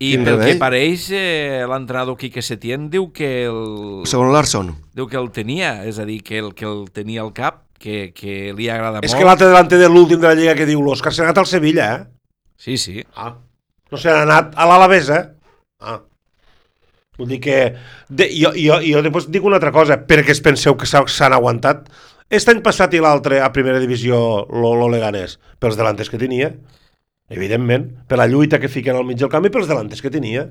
[0.00, 0.58] I quin pel que remei.
[0.58, 4.76] pareix, eh, l'entrenador Quique Setién diu que el, Segon Larson.
[4.94, 8.12] diu que el tenia, és a dir, que el, que el tenia al cap, que,
[8.14, 9.18] que li agrada És molt.
[9.20, 11.94] que l'altre delante de l'últim de la Lliga que diu l'Òscar s'ha anat al Sevilla,
[11.96, 12.06] eh?
[12.56, 13.04] Sí, sí.
[13.16, 13.34] Ah.
[13.90, 15.28] No se n'ha anat a l'Alavés, eh?
[15.80, 16.00] Ah.
[17.18, 17.58] Vull dir que...
[18.08, 21.34] De, jo, jo, jo després dic una altra cosa, perquè es penseu que s'ha- s'han
[21.34, 21.88] aguantat.
[22.30, 24.18] Este any passat i l'altre a primera divisió
[24.52, 26.52] lo, lo Leganés, pels delanters que tenia,
[27.28, 30.46] evidentment, per la lluita que fiquen al mig del camp i pels delanters que tenia.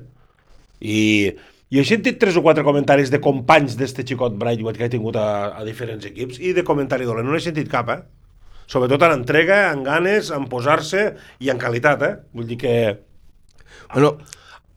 [0.80, 1.32] I,
[1.70, 5.16] i he sentit tres o quatre comentaris de companys d'este xicot Braithwaite que he tingut
[5.18, 5.28] a,
[5.58, 7.26] a diferents equips i de comentari dolent.
[7.26, 8.00] No n'he sentit cap, eh?
[8.68, 12.14] Sobretot en entrega, en ganes, en posar-se i en qualitat, eh?
[12.36, 12.74] Vull dir que...
[13.94, 14.18] Bueno,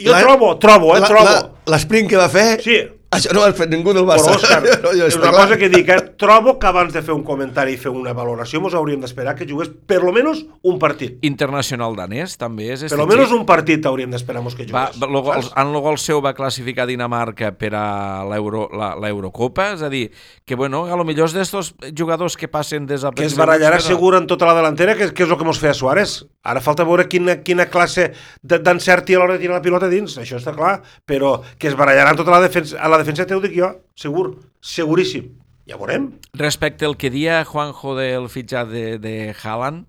[0.06, 1.00] Jo la- trobo, trobo, eh?
[1.02, 1.24] la- trobo.
[1.26, 2.80] la- L'esprint que va fer, Sí.
[3.12, 4.32] això no ho ha fet ningú del Barça.
[4.32, 5.44] Però, Òscar, No, és una clar.
[5.44, 6.00] cosa que dic, eh?
[6.18, 9.46] trobo que abans de fer un comentari i fer una valoració mos hauríem d'esperar que
[9.48, 11.20] jugués per lo menos un partit.
[11.22, 12.84] Internacional danès, també és.
[12.90, 14.74] Per lo menos un partit hauríem d'esperar mos que jugués.
[15.00, 19.74] va, lo, el, en el gol seu va classificar Dinamarca per a l'Euro- la- l'Eurocopa,
[19.74, 20.12] és a dir,
[20.44, 23.34] que bueno, a lo millor és d'estos jugadors que passen que desapercebuts.
[23.34, 25.74] es barallarà però- segur en tota la delantera, que, que és el que mos feia
[25.76, 26.26] Suárez.
[26.44, 28.08] Ara falta veure quina, quina classe
[28.42, 31.68] de- d'encert ha a l'hora de tirar la pilota dins, això està clar, però que
[31.70, 35.30] es barallarà en tota la defensa, a la defensa t'ho dic jo, segur, seguríssim.
[35.70, 36.10] Ja veurem.
[36.34, 39.86] Respecte al que dia Juanjo del fitxat de, de Haaland,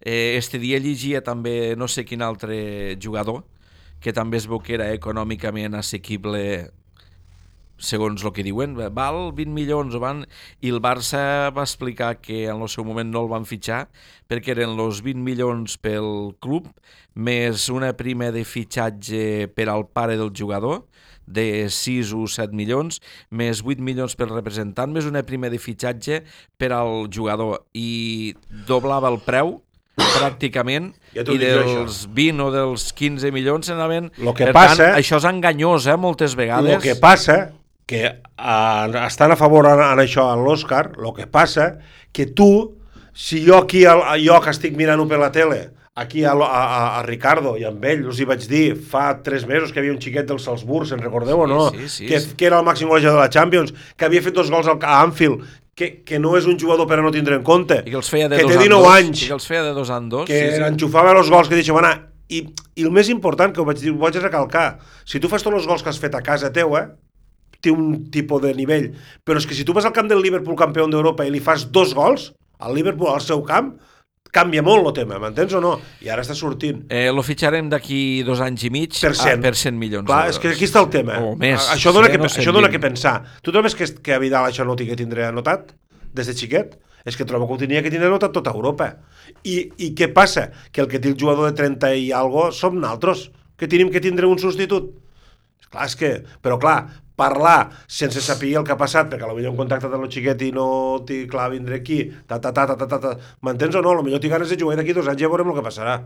[0.00, 3.42] eh, este dia llegia també no sé quin altre jugador,
[4.00, 6.70] que també es veu que era econòmicament assequible
[7.78, 10.24] segons el que diuen, val 20 milions o van,
[10.64, 13.86] i el Barça va explicar que en el seu moment no el van fitxar
[14.28, 16.70] perquè eren els 20 milions pel club
[17.16, 20.84] més una prima de fitxatge per al pare del jugador
[21.26, 23.00] de 6 o 7 milions,
[23.34, 26.20] més 8 milions pel representant, més una prima de fitxatge
[26.56, 28.34] per al jugador i
[28.68, 29.56] doblava el preu
[29.96, 34.10] pràcticament Ja i dels 20 o dels 15 milions se n'anaven...
[34.22, 36.76] Lo que per passa- tant, això és enganyós, eh, moltes vegades.
[36.76, 37.38] El que passa,
[37.86, 41.76] que uh, estan a favor en, en això en l'Òscar, el que passa
[42.12, 42.74] que tu,
[43.14, 45.60] si jo aquí, al- jo que estic mirant-ho per la tele,
[45.94, 49.46] aquí a, a, a, a Ricardo i amb ell us hi vaig dir fa tres
[49.46, 51.70] mesos que havia un xiquet del Salzburg, se'n recordeu o no?
[51.70, 52.34] sí, sí, que, sí.
[52.36, 54.98] que era el màxim golejador de la Champions, que havia fet dos gols al, a
[55.06, 55.46] Anfield,
[55.76, 58.10] que, que no és un jugador per a no tindre en compte, I que els
[58.10, 58.98] feia de que dos té en 19 dos.
[58.98, 60.26] anys, I que els feia de dos en dos.
[60.26, 60.66] que sí, sí.
[60.72, 61.94] enxufava els gols que deixa anar
[62.28, 62.42] i,
[62.74, 65.54] i el més important que ho vaig dir, ho vaig recalcar si tu fas tots
[65.62, 66.88] els gols que has fet a casa teu eh,
[67.66, 68.92] té un tipus de nivell
[69.26, 71.66] però és que si tu vas al camp del Liverpool campió d'Europa i li fas
[71.74, 72.30] dos gols
[72.62, 73.74] al Liverpool al seu camp
[74.36, 75.70] canvia molt el tema, m'entens o no?
[76.04, 76.82] I ara està sortint.
[76.92, 79.38] Eh, lo fitxarem d'aquí dos anys i mig Per cent.
[79.38, 81.14] a, per 100 milions Clar, és que aquí està el tema.
[81.24, 82.72] O més, A- Això dona, que, o això dona 120.
[82.74, 83.14] que pensar.
[83.40, 85.72] Tu trobes que, que a Vidal això no ho tingué tindre anotat
[86.12, 86.74] des de xiquet?
[87.06, 88.90] És que trobo que ho tenia que tindre anotat tota Europa.
[89.46, 90.50] I, I què passa?
[90.70, 94.02] Que el que té el jugador de 30 i algo som naltros, que tenim que
[94.04, 94.90] tindre un substitut.
[95.70, 96.12] Clar, és que...
[96.44, 96.80] Però clar,
[97.16, 100.52] parlar sense saber el que ha passat, perquè potser un contacte de lo xiquet i
[100.54, 100.68] no
[101.08, 103.16] té clar vindre aquí, ta, ta, ta, ta, ta, ta, ta.
[103.42, 103.96] m'entens o no?
[104.02, 105.98] Potser té ganes de jugar d'aquí dos anys ja veurem el que passarà.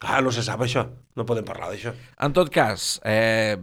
[0.00, 1.92] Clar, no se sap això, no podem parlar d'això.
[2.24, 3.56] En tot cas, eh,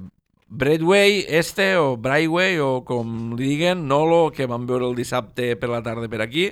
[0.50, 5.72] Bradway, este, o Brightway, o com li diguen, Nolo, que vam veure el dissabte per
[5.74, 6.46] la tarda per aquí,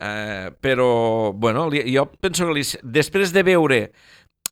[0.00, 3.80] eh, però, bueno, li, jo penso que li, després de veure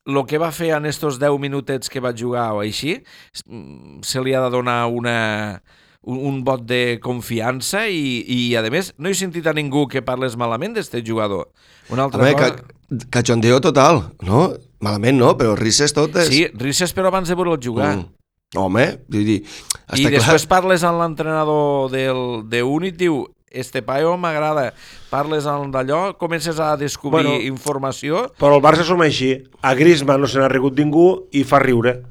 [0.05, 2.99] el que va fer en estos 10 minutets que va jugar o així,
[3.47, 5.63] mm, se li ha de donar una,
[6.03, 10.05] un, un vot de confiança i, i, a més, no he sentit a ningú que
[10.05, 11.49] parles malament d'este jugador.
[11.89, 12.51] Una altra Home, cosa...
[12.55, 14.51] ca, cachondeo total, no?
[14.85, 16.29] Malament no, però risses totes.
[16.29, 17.97] Sí, risses però abans de veure'l jugar.
[17.97, 18.11] Mm.
[18.61, 19.41] Home, vull dir...
[19.95, 24.73] I després clar, parles amb l'entrenador del, de Unit, diu, este paio m'agrada.
[25.11, 27.41] Parles amb d'allò, comences a descobrir Bueno.
[27.55, 28.27] informació.
[28.39, 29.45] Però el Barça som així.
[29.63, 32.03] A Griezmann no se n'ha rigut ningú i fa riure.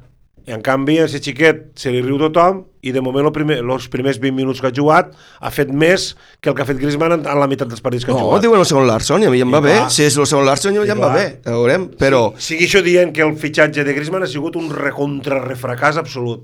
[0.45, 3.61] I en canvi, a aquest xiquet se li riu tothom i de moment els primer,
[3.63, 6.81] els primers 20 minuts que ha jugat ha fet més que el que ha fet
[6.81, 8.41] Griezmann en, en la meitat dels partits que ha no, jugat.
[8.43, 9.77] diuen el segon Larson i a mi ja em I va bé.
[9.77, 9.89] clar.
[9.95, 11.15] Si és el segon Larson ja I em va clar.
[11.15, 11.85] bé, ja veurem.
[11.95, 16.43] Però, Sigui això dient que el fitxatge de Griezmann ha sigut un recontra-refracàs absolut.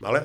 [0.00, 0.24] Vale?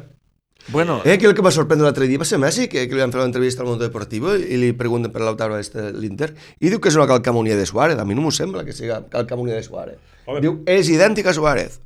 [0.71, 3.01] Bueno, eh, que el que va sorprendre l'altre dia va ser Messi, que, que li
[3.01, 6.29] van fer l'entrevista al Mundo Deportivo i li pregunten per l'Autaro este, l'Inter,
[6.61, 7.97] i diu que és una calcamonia de Suárez.
[7.97, 9.97] A mi no m'ho sembla que sigui calcamonia de Suárez.
[10.27, 10.43] Home.
[10.45, 11.79] Diu, és idèntica a Suárez.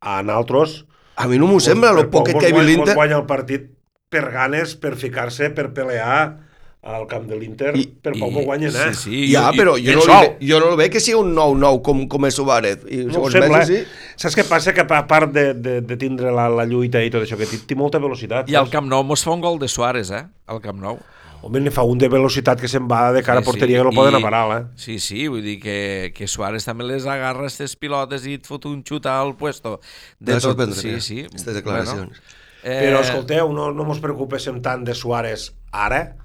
[0.00, 0.82] A nosaltres...
[1.16, 2.94] A mi no m'ho sembla, lo poc que hi ha l'Inter...
[2.96, 3.68] guanya el partit
[4.12, 6.51] per ganes, per ficar-se, per pelear
[6.82, 8.88] al camp de l'Inter, per poc ho guanyen, eh?
[8.92, 11.32] Sí, sí, Ja, però i- jo no, ve- jo no el veig que sigui un
[11.36, 12.80] 9-9 com, com és Suárez.
[12.90, 13.86] I No ho sembla, Messi, eh?
[14.16, 14.72] Saps què passa?
[14.74, 17.60] Que a part de, de, de tindre la, la lluita i tot això, que té,
[17.70, 18.50] té molta velocitat.
[18.50, 20.24] I al Camp Nou mos fa un gol de Suárez, eh?
[20.46, 20.98] Al Camp Nou.
[21.42, 23.90] Home, ne fa un de velocitat que se'n va de cara a porteria que no
[23.90, 24.64] poden aparar, eh?
[24.78, 28.66] Sí, sí, vull dir que, que Suárez també les agarra aquestes pilotes i et fot
[28.70, 29.80] un xut al puesto.
[30.20, 31.20] De sorprendre, sí, mira, sí.
[31.26, 32.20] aquestes declaracions.
[32.62, 36.16] eh, Però, escolteu, no, no mos preocupéssim tant de Suárez ara,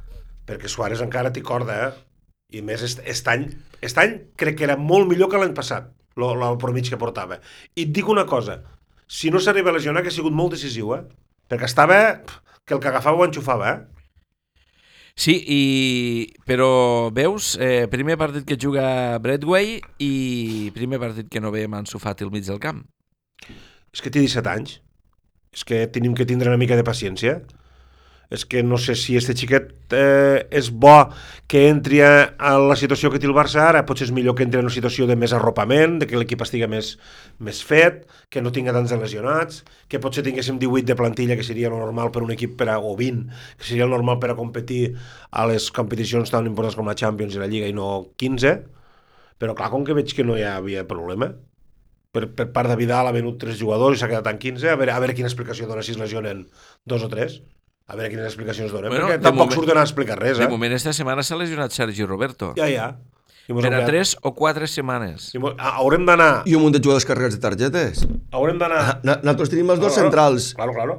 [0.47, 1.91] perquè Suárez encara té corda, eh?
[2.57, 3.49] I més, est, est, any,
[3.83, 6.99] est any crec que era molt millor que l'any passat, lo, lo, el promig que
[6.99, 7.41] portava.
[7.75, 8.61] I et dic una cosa,
[9.07, 11.03] si no s'arriba a lesionar, que ha sigut molt decisiu, eh?
[11.51, 11.99] Perquè estava,
[12.63, 13.97] que el que agafava ho enxufava, eh?
[15.17, 15.61] Sí, i...
[16.45, 21.97] però veus, eh, primer partit que juga Bradway i primer partit que no ve Ansu
[21.97, 22.83] Fati al mig del camp.
[23.91, 24.77] És que té 17 anys.
[25.55, 27.39] És que tenim que tindre una mica de paciència.
[28.29, 30.95] És que no sé si este xiquet eh, és bo
[31.47, 34.43] que entri a, a la situació que té el Barça ara, potser és millor que
[34.43, 36.93] entri en una situació de més arropament, de que l'equip estigui més,
[37.39, 41.71] més fet, que no tinga tants lesionats, que potser tinguéssim 18 de plantilla, que seria
[41.71, 44.81] normal per un equip per a, o 20, que seria normal per a competir
[45.31, 48.57] a les competicions tan importants com la Champions i la Lliga i no 15,
[49.39, 51.31] però clar, com que veig que no hi havia problema,
[52.11, 54.79] per, per part de Vidal ha venut tres jugadors i s'ha quedat en 15, a
[54.79, 56.47] veure, a veure quina explicació dona si es lesionen
[56.89, 57.41] dos o tres,
[57.87, 60.43] a veure quines explicacions donen, Bueno, de perquè tampoc moment- surten a explicar res, De
[60.45, 60.49] eh?
[60.51, 62.53] moment, esta setmana s'ha lesionat Sergi Roberto.
[62.57, 62.97] Ja, ja.
[63.47, 65.29] Per a tres o quatre setmanes.
[65.33, 66.43] i mos- ah, haurem d'anar...
[66.45, 68.05] I un munt de jugadors carregats de targetes.
[68.35, 68.81] Haurem d'anar...
[68.83, 70.53] Ah, Nosaltres tenim els dos Claro, centrals.
[70.53, 70.97] Claro, claro.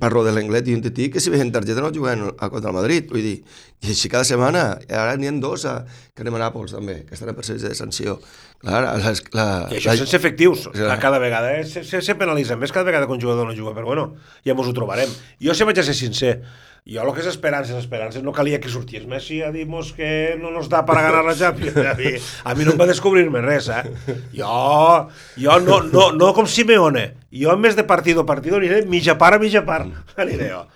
[0.00, 2.76] Parlo de l'Englet i un tití que si veien targeta no juguen a contra el
[2.76, 3.08] Madrid.
[3.10, 3.36] Vull dir,
[3.84, 4.78] i així cada setmana.
[4.88, 5.76] I ara n'hi ha dos a,
[6.14, 8.18] que anem a Nàpols també, que estan en procés de sanció.
[8.64, 10.92] Clar, les, la, I això sense efectius, Ja.
[10.94, 11.52] a cada vegada.
[11.58, 11.64] Eh?
[11.68, 14.06] Se, se, se penalitza més cada vegada que un jugador no juga, però bueno,
[14.46, 15.10] ja mos ho trobarem.
[15.42, 16.38] Jo si vaig a ser sincer,
[16.84, 20.50] jo el que és esperances, esperances, no calia que sortís Messi a dir-nos que no
[20.52, 21.78] nos da para ganar la Champions.
[21.80, 22.12] A mi,
[22.44, 24.18] a mi no em va descobrir-me res, eh?
[24.36, 25.08] Jo,
[25.40, 27.06] jo no, no, no com Simeone.
[27.32, 29.88] Jo en més de partido a partido aniré mitja part a mitja part.
[30.20, 30.66] Aniré jo.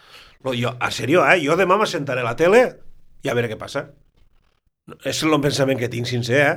[0.47, 1.43] No, jo, a serio, eh?
[1.45, 2.65] Jo demà m'assentaré a la tele
[3.21, 3.91] i a veure què passa.
[5.05, 6.57] És el pensament que tinc sincer, eh?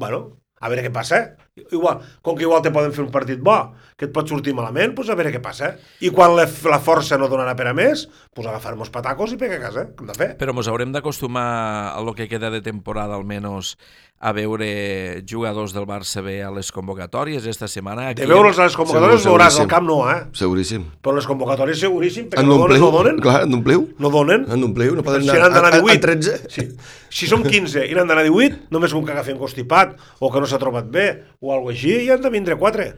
[0.00, 1.26] Bueno, a veure què passa.
[1.56, 3.54] Igual, com que igual te poden fer un partit bo,
[3.96, 5.70] que et pot sortir malament, doncs a veure què passa.
[6.04, 8.02] I quan la, la força no donarà per a més,
[8.36, 9.86] doncs agafar-nos patacos i pegar a casa.
[9.88, 10.28] Què hem de fer?
[10.36, 11.46] Però mos haurem d'acostumar
[11.94, 13.72] a lo que queda de temporada almenys
[14.18, 18.08] a veure jugadors del Barça B a les convocatòries esta setmana.
[18.08, 20.22] Aquí De veure'ls a les convocatòries Segur, veuràs el camp no, eh?
[20.36, 20.86] Seguríssim.
[21.04, 23.20] Però les convocatòries seguríssim, perquè En no donen, no donen.
[23.20, 23.84] Clar, en d'ompliu?
[24.00, 24.46] No donen.
[24.48, 26.00] En d'ompliu, no poden Si anar d'anar a, a, a 18.
[26.06, 26.52] 13.
[26.52, 26.66] Sí.
[27.12, 30.48] Si som 15 i n'han d'anar 18, només un que agafi constipat o que no
[30.48, 31.06] s'ha trobat bé
[31.46, 32.90] o alguna així, i han de vindre 4.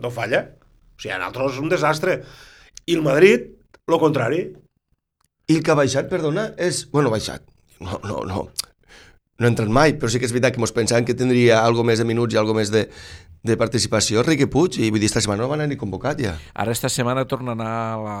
[0.00, 0.44] No falla.
[0.94, 2.16] O sigui, a nosaltres és un desastre.
[2.86, 3.50] I el Madrid,
[3.90, 4.44] lo contrari.
[5.50, 6.84] I el que ha baixat, perdona, és...
[6.92, 7.46] Bueno, baixat.
[7.80, 8.44] No, no, no.
[9.40, 11.82] no ha entrat mai, però sí que és veritat que ens pensàvem que tindria algo
[11.86, 12.84] més de minuts i algo més de,
[13.42, 16.34] de participació, Riqui Puig, i vull dir, esta setmana no van anar ni convocat ja.
[16.52, 18.18] Ara esta setmana torna a anar a la,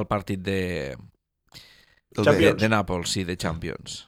[0.00, 0.60] al partit de,
[0.96, 2.60] de, Champions.
[2.62, 4.06] de Nàpols, sí, de Champions.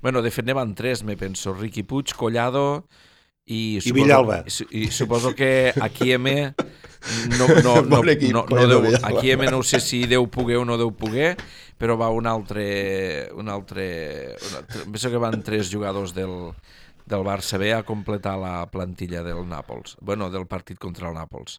[0.00, 1.52] Bueno, de fet ne van tres, me penso.
[1.52, 2.86] Riqui Puig, Collado
[3.50, 3.80] i...
[3.82, 4.38] suposo- Villalba.
[4.46, 6.54] I, I suposo que aquí M
[7.38, 10.60] no, no, no, equip, no, no Collado, deu, aquí M no sé si deu poder
[10.60, 11.34] o no deu poder,
[11.80, 13.30] però va un altre...
[13.34, 16.52] Un altre, un altre penso que van tres jugadors del,
[17.08, 19.96] del Barça B a completar la plantilla del Nàpols.
[20.00, 21.58] Bueno, del partit contra el Nàpols.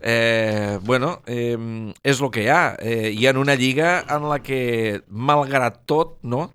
[0.00, 1.56] Eh, bueno, eh,
[2.02, 2.76] és el que hi ha.
[2.82, 6.48] Eh, hi ha una lliga en la que, malgrat tot, no,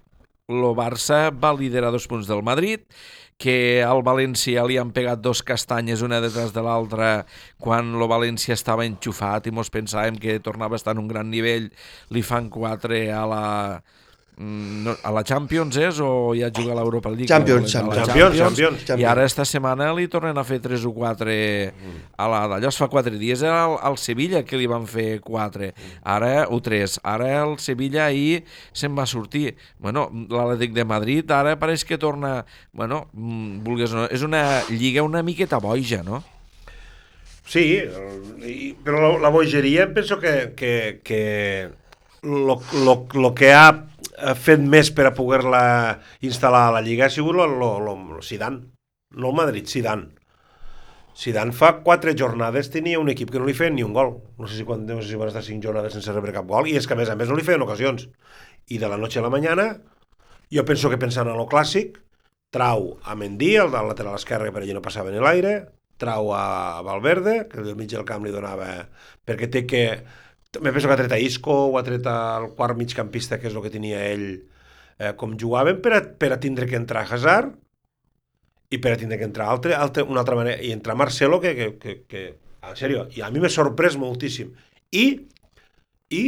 [0.50, 2.84] el Barça va liderar dos punts del Madrid,
[3.40, 7.24] que al València li han pegat dos castanyes una detrás de l'altra
[7.64, 11.32] quan el València estava enxufat i mos pensàvem que tornava a estar en un gran
[11.32, 11.70] nivell,
[12.12, 13.46] li fan quatre a la
[14.40, 17.28] no, a la Champions és o ja juga a l'Europa League?
[17.28, 18.86] Champions, A la Champions, Champions.
[18.96, 21.36] I ara esta setmana li tornen a fer 3 o 4
[22.16, 22.72] a la d'allò.
[22.72, 25.74] Es fa 4 dies al, al Sevilla que li van fer 4.
[26.08, 27.02] Ara o 3.
[27.04, 29.58] Ara el Sevilla ahir se'n va sortir.
[29.78, 32.46] Bueno, l'Atlètic de Madrid ara pareix que torna...
[32.72, 36.24] Bueno, mm, vulgues no, és una lliga una miqueta boja, no?
[37.44, 37.82] Sí,
[38.86, 41.70] però la, la bogeria penso que, que, que
[42.22, 43.89] lo, lo, lo que ha
[44.20, 45.64] eh, fet més per a poder-la
[46.26, 47.48] instal·lar a la Lliga ha sigut lo,
[47.80, 48.66] lo Zidane,
[49.16, 50.20] no el Madrid, Zidane.
[51.20, 54.14] Zidane fa quatre jornades tenia un equip que no li feien ni un gol.
[54.40, 56.70] No sé si, quan, no sé si van estar cinc jornades sense rebre cap gol,
[56.70, 58.08] i és que a més a més no li feien ocasions.
[58.72, 59.74] I de la noche a la mañana,
[60.54, 62.00] jo penso que pensant en lo clàssic,
[62.56, 65.58] trau a Mendy, el del lateral esquerre, que per allí no passava ni l'aire,
[66.00, 68.72] trau a Valverde, que del mig del camp li donava...
[69.28, 69.84] perquè té que...
[70.58, 73.54] Me penso que ha tret a Isco o ha tret al quart migcampista, que és
[73.54, 74.30] el que tenia ell,
[74.98, 77.54] eh, com jugaven, per a, per a tindre que entrar Hazard
[78.74, 81.54] i per a tindre que entrar altre, altre, una altra manera, i entrar Marcelo, que,
[81.54, 82.24] que, que, que
[82.66, 84.50] en sèrio, i a mi m'ha sorprès moltíssim.
[84.90, 85.06] I,
[86.18, 86.24] i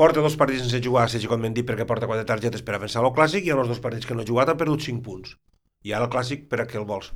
[0.00, 3.12] porta dos partits sense jugar, Sergi Mendy perquè porta quatre targetes per a pensar el
[3.12, 5.36] clàssic i en els dos partits que no ha jugat ha perdut 5 punts.
[5.84, 7.12] I ara el clàssic per a què el vols?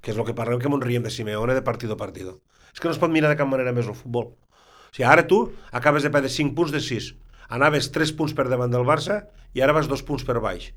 [0.00, 2.40] Que és el que parlem que m'ho riem de Simeone de partido a partido.
[2.72, 4.32] És que no es pot mirar de cap manera més el futbol.
[4.94, 5.40] Sigui, ara tu
[5.74, 7.10] acabes de perdre 5 punts de 6.
[7.54, 10.70] Anaves 3 punts per davant del Barça i ara vas 2 punts per baix.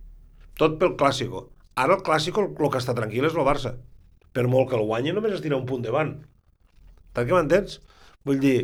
[0.58, 1.47] Tot pel clàssico.
[1.77, 3.75] Ara el clàssico, el, que està tranquil és el Barça.
[4.34, 6.15] Per molt que el guanyi, només es tira un punt davant.
[7.13, 7.77] Per què m'entens?
[8.25, 8.58] Vull dir,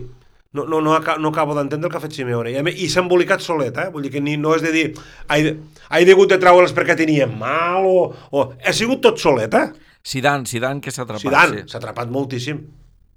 [0.58, 2.52] no, no, no, aca- no acabo d'entendre el que ha fet Simeone.
[2.58, 3.88] I, i s'ha embolicat solet, eh?
[3.94, 7.34] Vull dir que ni, no és de dir he, he hagut de treure'ls perquè tenien
[7.38, 8.48] mal o, o...
[8.58, 9.94] Ha sigut tot solet, eh?
[10.04, 11.26] Zidane, Zidane que s'ha atrapat.
[11.30, 11.70] Zidane sí.
[11.72, 12.66] s'ha atrapat moltíssim.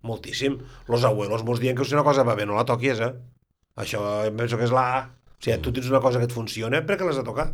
[0.07, 0.59] Moltíssim.
[0.88, 3.12] Los abuelos mos diuen que si una cosa va bé no la toquis, eh?
[3.77, 4.03] Això
[4.38, 5.01] penso que és la A.
[5.37, 7.51] O sigui, tu tens una cosa que et funciona, per què l'has de tocar?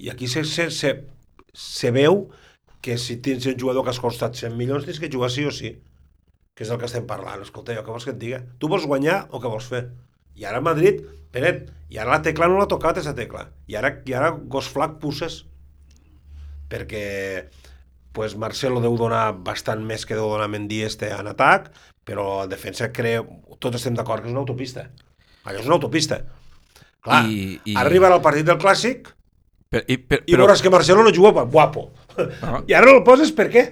[0.00, 0.92] I aquí se, se, se,
[1.52, 2.28] se veu
[2.80, 5.52] que si tens un jugador que has costat 100 milions tens que jugar sí o
[5.52, 5.74] sí
[6.60, 7.40] que és el que estem parlant.
[7.40, 8.42] Escolta, jo què vols que et diga?
[8.60, 9.86] Tu vols guanyar o què vols fer?
[10.36, 10.98] I ara Madrid,
[11.32, 13.46] Peret, i ara la tecla no l'ha tocat, aquesta tecla.
[13.70, 15.44] I ara, i ara gos flac pusses.
[16.68, 17.04] Perquè
[18.12, 21.70] pues Marcelo deu donar bastant més que deu donar Mendy este en atac,
[22.04, 23.26] però en defensa creu...
[23.60, 24.86] Tots estem d'acord que és una autopista.
[25.44, 26.22] Allò és una autopista.
[27.04, 29.12] Clar, I- i- ara arribarà el partit del Clàssic
[29.70, 31.92] Per, i, per, i veuràs que Marcelo no juga guapo.
[32.42, 32.58] Ah.
[32.66, 33.62] I ara no el poses per què?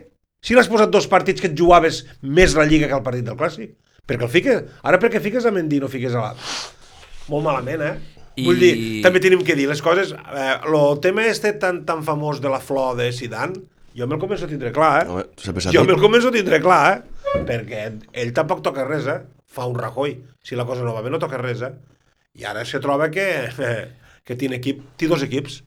[0.41, 3.35] Si l'has posat dos partits que et jugaves més la Lliga que el partit del
[3.41, 3.73] Clàssic.
[4.07, 4.63] Perquè el fiques...
[4.87, 6.47] Ara perquè fiques a Mendy no fiques a l'altre.
[7.33, 8.23] Molt malament, eh?
[8.39, 8.71] I- Vull dir,
[9.03, 10.13] també tenim que dir les coses...
[10.15, 13.59] Eh, el tema este tan, tan famós de la flor de Zidane,
[13.99, 15.09] jo me'l començo a tindre clar, eh?
[15.11, 15.25] Home,
[15.75, 17.43] jo me'l començo a tindre clar, eh?
[17.49, 17.85] Perquè
[18.23, 19.19] ell tampoc toca res, eh?
[19.51, 20.15] Fa un Rajoy.
[20.45, 21.73] Si la cosa no va bé, no toca res, eh?
[22.39, 23.27] I ara se troba que,
[24.27, 25.63] que té equip, té dos equips.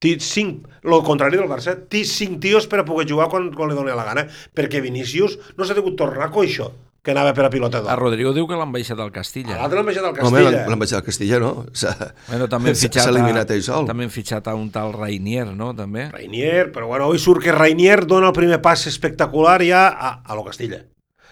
[0.00, 3.68] Té cinc, el contrari del Barça, té cinc tios per a poder jugar quan, quan
[3.68, 4.24] li doni la gana,
[4.56, 6.70] perquè Vinícius no s'ha degut tornar a coixo,
[7.02, 7.98] que anava per a pilota A d'or.
[7.98, 9.56] Rodrigo diu que l'han baixat al Castilla.
[9.56, 10.50] L'altre l'han baixat al Castilla.
[10.50, 11.64] l'han l'han baixat al Castilla, no?
[11.72, 11.94] S'ha
[12.28, 13.86] Bueno, també han s'ha- fitxat, s'ha eliminat a, ell sol.
[13.86, 15.74] també han fitxat a un tal Rainier, no?
[15.74, 16.10] També.
[16.12, 20.34] Rainier, però bueno, avui surt que Rainier dona el primer pas espectacular ja a, a
[20.34, 20.82] lo Castilla.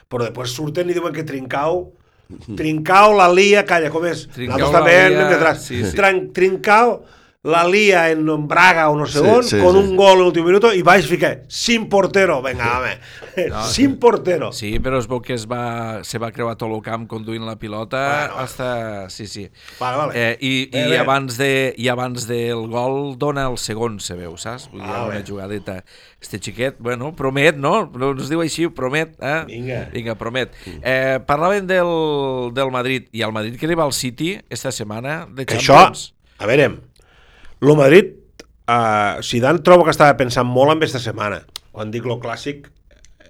[0.09, 1.93] Però després surten i diuen que Trincao
[2.57, 4.27] Trincao la lia, calla, com és?
[4.29, 5.63] Trincao Nosaltres la també lia, anem detrás.
[5.65, 5.97] sí, sí.
[5.97, 7.03] Tran- Trincao
[7.45, 9.79] la lia en Braga o no sé Sí, on, sí, con sí.
[9.79, 12.99] un gol en l'últim minuto i baix fica sin portero, venga, home.
[13.49, 14.51] No, sin portero.
[14.53, 17.55] Sí, però es veu que es va, se va creuar tot el camp conduint la
[17.57, 19.09] pilota Bueno, hasta...
[19.09, 19.49] Sí, sí.
[19.79, 20.13] Vale, vale.
[20.17, 20.99] Eh, i, Bé, i, bé.
[20.99, 24.67] abans de, I abans del gol dona el segon, se veu, saps?
[24.73, 25.25] Vull dir, Ah, una bé.
[25.29, 25.79] jugadeta.
[26.21, 27.87] Este xiquet, bueno, promet, no?
[27.95, 29.45] No es diu així, promet, eh?
[29.47, 29.85] Vinga.
[29.95, 30.59] Vinga, promet.
[30.83, 35.27] Eh, parlaven del, del Madrid, i el Madrid que li va al City esta setmana
[35.31, 36.09] de Que això, Champions.
[36.39, 36.69] a veure,
[37.61, 38.15] lo Madrid
[38.69, 41.43] uh, Zidane trobo que estava pensant molt en aquesta setmana.
[41.73, 42.67] Quan dic lo clàssic,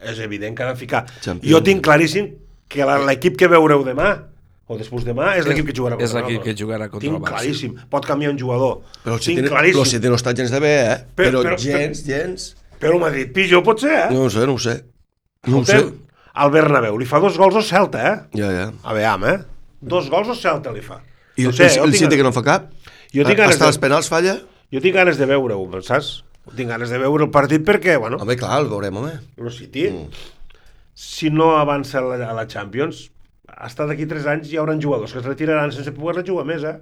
[0.03, 1.05] és evident que ha de ficar.
[1.20, 1.51] Champions.
[1.53, 2.35] Jo tinc claríssim
[2.68, 4.11] que la- l'equip que veureu demà
[4.68, 7.14] o després demà és l'equip que jugarà és contra el l'equip que jugarà contra tinc
[7.16, 7.35] el Barça.
[7.39, 7.74] claríssim.
[7.91, 8.83] Pot canviar un jugador.
[9.05, 9.81] Però el tinc claríssim.
[9.81, 10.99] el City no està gens de bé, eh?
[11.16, 12.55] Però- Però, però- gens, gens...
[12.79, 14.11] Però el Madrid pitjor pot ser, eh?
[14.14, 14.85] No ho sé, no ho sé.
[15.47, 15.81] No ho sé.
[16.39, 18.39] Al Bernabéu li fa dos gols al Celta, eh?
[18.39, 18.66] Ja, ja.
[18.85, 19.39] A veure, eh?
[19.81, 21.01] Dos gols al Celta li fa.
[21.39, 22.68] I No el, sé, el, el tinc- City que no fa cap?
[23.14, 24.38] Jo tinc ganes Hasta de- els penals falla?
[24.72, 26.24] Jo tinc ganes de veure-ho, saps?
[26.56, 29.12] Tinc ganes de veure el partit perquè, bueno, Home, clar, el veurem, home.
[29.36, 29.88] el City,
[30.94, 33.11] si no avança a la, a la Champions,
[33.48, 36.76] hasta d'aquí 3 anys hi haurà jugadors que es retiraran sense poder jugar més, eh?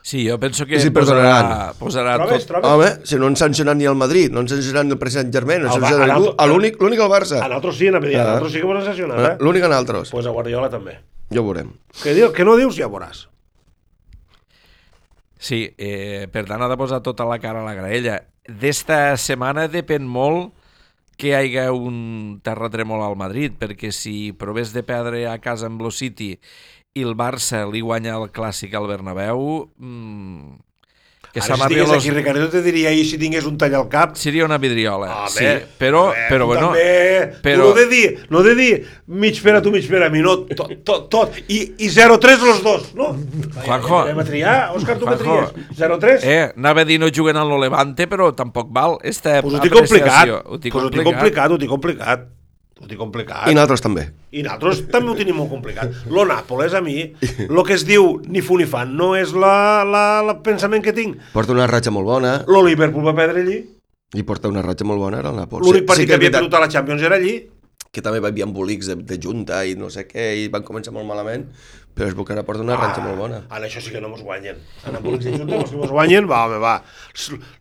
[0.00, 2.62] Sí, jo penso que I si posarà, posarà Trobes, tot...
[2.62, 2.70] trobes?
[2.70, 5.60] Home, si no han sancionat ni el Madrid, no han sancionat ni el Paris Saint-Germain,
[5.66, 7.42] no Ba- sancionat ningú, a l'únic l'únic el Barça.
[7.44, 8.00] A nosaltres sí, a a Ah.
[8.00, 9.36] nosaltres sí que volen sancionar, eh?
[9.40, 10.10] L'únic en altres.
[10.10, 10.98] pues a Guardiola també.
[11.30, 11.72] Ja ho veurem.
[12.02, 13.26] Que, diu, que no dius, ja veuràs.
[15.38, 18.18] Sí, eh, per tant ha de posar tota la cara a la graella.
[18.48, 20.52] D'esta setmana depèn molt
[21.18, 25.82] que hi hagi un terratrèmol al Madrid, perquè si provés de perdre a casa amb
[25.82, 26.36] lo City
[26.94, 30.58] i el Barça li guanya el clàssic al Bernabéu, mmm,
[31.32, 34.14] que Ara, si estigués aquí, Ricardo, te diria, i si tingués un tall al cap,
[34.16, 35.46] Seria una vidriola, Home, sí,
[35.78, 36.70] però, home, però bueno...
[36.72, 38.70] També, però- no de dir, no de dir
[39.06, 41.36] mig per a tu, mig per a mi, no, tot, tot, tot.
[41.48, 43.12] I, i 0-3 los dos, no?
[43.64, 44.00] Juanjo.
[44.06, 45.52] Anem a triar, Òscar, tu Juanjo.
[45.52, 45.76] tries?
[45.78, 46.24] 0-3?
[46.24, 48.98] Eh, anava a dir no juguen al Levante, però tampoc val.
[49.02, 50.28] Esta Pues ho tinc complicat.
[50.46, 52.26] Ho tinc pues ho tinc complicat, ho tinc complicat.
[52.78, 53.48] Ho tinc complicat.
[53.50, 54.04] I nosaltres també.
[54.30, 55.90] I nosaltres també ho tenim molt complicat.
[56.14, 57.00] Lo Nàpoles, a mi,
[57.48, 60.94] el que es diu ni fu ni fan, no és la, la, la pensament que
[60.94, 61.18] tinc.
[61.34, 63.58] Porta una ratxa molt bona Lo Liverpool va perdre allí.
[64.16, 65.66] i porta una ratxa molt bona ara el Nàpols.
[65.66, 67.34] L'únic partit que que és havia veritat perdut a la Champions era allí.
[67.92, 70.92] que també va havia embolics de, de junta i no sé què, i van començar
[70.92, 71.46] molt malament,
[71.98, 73.40] però és que ara porta una ratxa molt bona.
[73.50, 74.60] En això sí que no mos guanyen.
[74.86, 76.76] En embolics de junta, els que mos guanyen, va, home, va.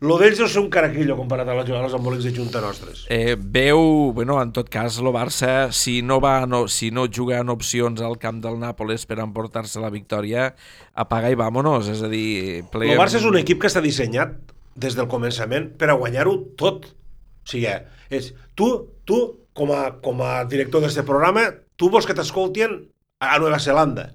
[0.06, 3.06] Lo d'ells deu ser un caraquillo comparat a les jugades embolics de junta nostres.
[3.14, 7.42] Eh, veu, bueno, en tot cas, el Barça, si no, va, no, si no juga
[7.42, 10.52] en opcions al camp del Nàpoles per emportar-se la victòria,
[10.94, 12.62] apaga i vámonos, és a dir...
[12.70, 12.92] Ple...
[12.94, 14.38] El Barça és un equip que està dissenyat
[14.78, 16.86] des del començament per a guanyar-ho tot.
[16.88, 17.74] O sigui,
[18.14, 18.70] és, tu,
[19.08, 19.24] tu
[19.58, 22.78] com, a, com a director d'aquest programa, tu vols que t'escoltien
[23.20, 24.12] a Nova Zelanda.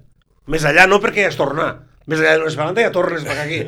[0.51, 1.71] Més allà no perquè ja és tornar.
[2.09, 3.59] Més allà de Nova Zelanda ja tornes per aquí.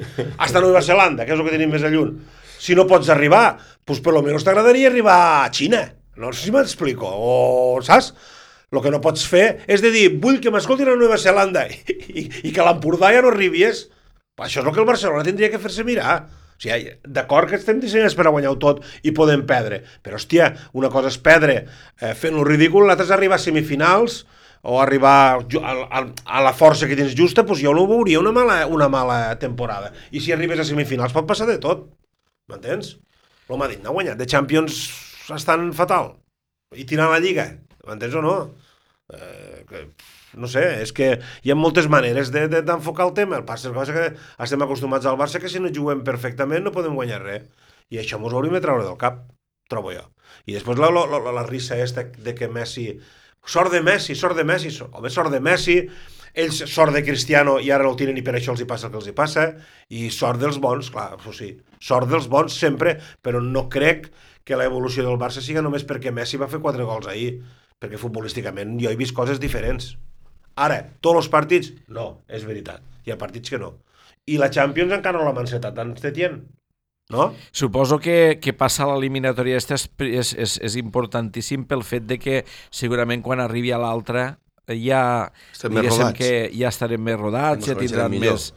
[0.44, 2.16] Hasta Nova Zelanda, que és el que tenim més a lluny.
[2.60, 3.58] Si no pots arribar,
[3.88, 5.86] doncs per lo menos t'agradaria arribar a Xina.
[6.20, 7.08] No sé si m'explico.
[7.08, 8.12] O, saps?
[8.74, 11.80] El que no pots fer és de dir, vull que m'escoltin a Nova Zelanda i,
[12.20, 13.86] i, i que a l'Empordà ja no arribis.
[14.36, 16.26] Això és el que el Barcelona tindria que fer-se mirar.
[16.56, 20.54] O sigui, d'acord que estem dissenyats per a guanyar-ho tot i podem perdre, però hòstia,
[20.80, 24.22] una cosa és perdre eh, fent-lo ridícul, l'altra és arribar a semifinals
[24.66, 28.64] o arribar a, la força que tens justa, doncs jo no ho veuria una mala,
[28.68, 29.92] una mala temporada.
[30.12, 31.86] I si arribes a semifinals pot passar de tot,
[32.50, 32.96] m'entens?
[33.50, 34.80] El Madrid no ha guanyat de Champions
[35.36, 36.16] estan fatal.
[36.74, 37.46] I tirant la Lliga,
[37.86, 38.36] m'entens o no?
[39.14, 39.84] Eh, que,
[40.42, 41.12] no sé, és que
[41.46, 43.38] hi ha moltes maneres de- de- d'enfocar de, el tema.
[43.38, 44.08] El passa, el que
[44.44, 47.46] estem acostumats al Barça que si no juguem perfectament no podem guanyar res.
[47.94, 49.22] I això mos ho hauríem de treure del cap,
[49.70, 50.08] trobo jo.
[50.50, 52.88] I després la, la, la, la risa esta de que Messi...
[53.46, 55.78] Sort de Messi, sort de Messi, so- home, sort de Messi,
[56.36, 58.88] ells sort de Cristiano i ara no el tiren i per això els hi passa
[58.88, 59.46] el que els hi passa,
[59.90, 64.10] i sort dels bons, clar, això sí, sort dels bons sempre, però no crec
[64.46, 67.40] que l'evolució del Barça siga només perquè Messi va fer quatre gols ahir,
[67.82, 69.96] perquè futbolísticament jo he vist coses diferents.
[70.56, 71.72] Ara, tots els partits?
[71.88, 72.84] No, és veritat.
[73.06, 73.74] Hi ha partits que no.
[74.26, 76.40] I la Champions encara no l'ha encetat tant Setien.
[77.14, 77.34] No?
[77.54, 82.40] Suposo que, que passar l'eliminatòria aquesta és, és, és, és importantíssim pel fet de que
[82.74, 84.32] segurament quan arribi a l'altra
[84.74, 88.48] ja, Estem més diguéssim que ja estarem més rodats, ja tindran més,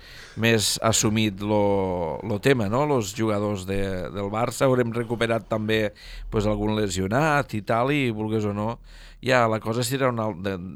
[0.40, 2.86] més assumit lo, lo tema, no?
[2.88, 3.82] los jugadors de,
[4.14, 5.92] del Barça, haurem recuperat també
[6.32, 8.78] pues, algun lesionat i tal, i vulgues o no,
[9.24, 10.30] ja la cosa serà una,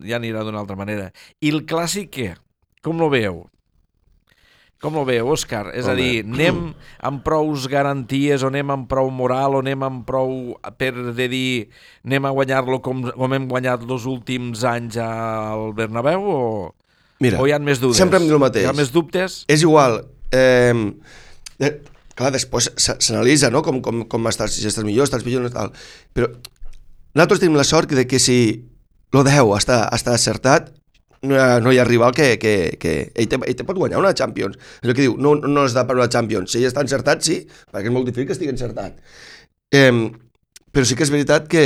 [0.04, 1.08] ja anirà d'una altra manera.
[1.40, 2.30] I el clàssic què?
[2.84, 3.46] Com lo veieu?
[4.82, 5.68] Com ho veu, Òscar?
[5.78, 6.72] És a dir, anem
[7.06, 11.68] amb prous garanties o anem amb prou moral o anem amb prou per de dir
[12.02, 16.42] anem a guanyar-lo com, com hem guanyat els últims anys al Bernabéu o,
[17.22, 18.02] Mira, o hi ha més dubtes?
[18.02, 18.66] sempre em diu el mateix.
[18.66, 19.44] Hi ha més dubtes?
[19.46, 20.00] És igual.
[20.34, 20.74] Eh,
[21.62, 21.72] eh,
[22.18, 25.70] clar, després s'analitza, no?, com, com, com estàs, si estàs millor, estàs millor, no tal.
[26.10, 26.32] Però
[27.14, 28.40] nosaltres tenim la sort de que si
[29.14, 30.72] lo 10 està, està acertat,
[31.22, 34.14] no, no hi ha rival que, que, que ell, te, ell te pot guanyar una
[34.18, 34.58] Champions.
[34.82, 36.52] És el que diu, no, no es da per una Champions.
[36.52, 37.40] Si ell està encertat, sí,
[37.72, 38.98] perquè és molt difícil que estigui encertat.
[39.72, 39.92] Eh,
[40.72, 41.64] però sí que és veritat que,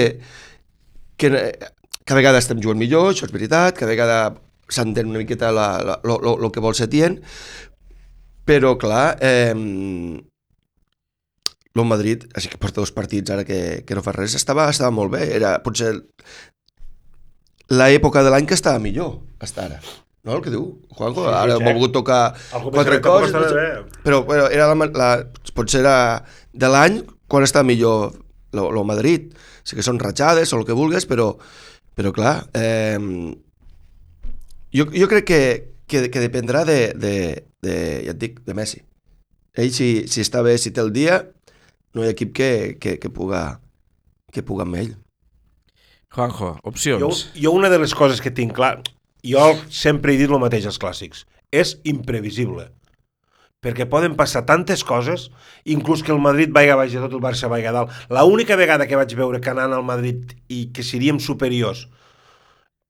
[1.16, 4.20] que cada vegada estem jugant millor, això és veritat, cada vegada
[4.68, 7.20] s'entén una miqueta lo que vol Setién,
[8.46, 9.54] però clar, eh,
[11.76, 14.92] el Madrid, així que porta dos partits ara que, que no fa res, estava, estava
[14.94, 15.26] molt bé.
[15.36, 15.92] Era potser
[17.72, 19.80] l'època de l'any que estava millor, hasta ara.
[20.26, 21.22] No, el que diu, Juanjo?
[21.22, 25.10] Sí, sí, ara hem volgut tocar Al començament quatre coses, però, però era la, la,
[25.54, 25.98] potser era
[26.50, 26.98] de l'any
[27.30, 28.16] quan està millor
[28.56, 29.30] el Madrid.
[29.66, 31.28] Sí que són ratxades o el que vulguis, però,
[31.94, 32.98] però clar, eh,
[34.74, 35.40] jo, jo crec que,
[35.86, 37.14] que, que dependrà de, de,
[37.62, 38.82] de, ja et dic, de Messi.
[39.56, 41.22] Ell, si, si està bé, si té el dia,
[41.94, 42.50] no hi ha equip que,
[42.82, 43.60] que, que, puga,
[44.34, 44.94] que puga amb ell.
[46.16, 47.26] Juanjo, Jo, opcions.
[47.36, 48.80] jo una de les coses que tinc clar,
[49.20, 52.70] jo sempre he dit el mateix als clàssics, és imprevisible.
[53.60, 55.30] Perquè poden passar tantes coses,
[55.64, 57.92] inclús que el Madrid vaiga a baix de tot, el Barça vaiga a dalt.
[58.08, 61.88] L'única vegada que vaig veure que anant al Madrid i que seríem superiors,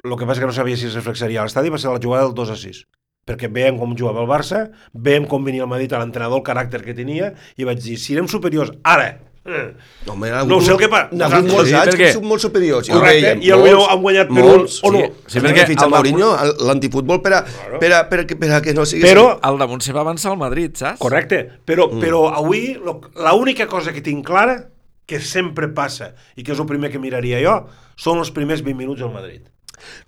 [0.05, 2.29] el que passa que no sabia si es reflexaria a l'estadi, va ser la jugada
[2.29, 2.85] del 2 a 6
[3.27, 6.79] perquè veiem com jugava el Barça, veiem com venia el Madrid a l'entrenador, el caràcter
[6.85, 9.17] que tenia, i vaig dir, si serem superiors ara,
[9.47, 9.75] eh,
[10.07, 12.13] No, home, No ho sé el que pa- N'ha hagut molts Sí, anys perquè- que
[12.13, 12.87] són molt superiors.
[12.89, 14.67] Ja correcte, i potser han guanyat per un o no.
[14.69, 14.79] Sí,
[15.27, 16.31] sí, Sí, perquè a el Mourinho,
[16.67, 17.45] l'antifutbol per a,
[17.81, 19.03] per, a, per, a, per a que no sigui...
[19.03, 20.99] Però, Al damunt se va avançar el Madrid, saps?
[20.99, 22.01] correcte, però, mm.
[22.01, 24.69] però avui l'única cosa que tinc clara,
[25.07, 27.67] que sempre passa, i que és el primer que miraria jo,
[27.97, 29.43] són els primers 20 minuts al Madrid.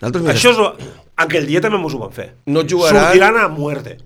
[0.00, 0.58] Nosaltres, mira, Això és...
[0.58, 2.28] el- Aquell dia també mos ho van fer.
[2.46, 3.96] No jugaran- Sortiran a muerte.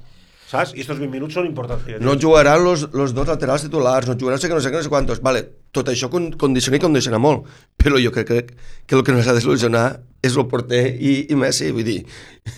[0.52, 0.74] Saps?
[0.76, 1.86] I estos 20 minuts són importants.
[2.04, 4.84] no jugaran los, los dos laterals titulars, no jugaran sé què, no sé què, no
[4.84, 5.22] sé quantos.
[5.24, 7.48] Vale, tot això con, condiciona i condiciona molt,
[7.80, 8.52] però jo crec, crec
[8.84, 9.86] que el que nos ha de solucionar
[10.20, 12.02] és el porter i, i Messi, vull dir,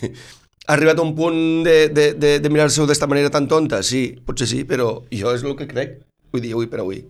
[0.67, 1.39] ha arribat a un punt
[1.69, 5.47] de, de, de, de mirar-se d'esta manera tan tonta, sí, potser sí, però jo és
[5.47, 6.01] el que crec,
[6.35, 7.05] vull dir, avui per avui.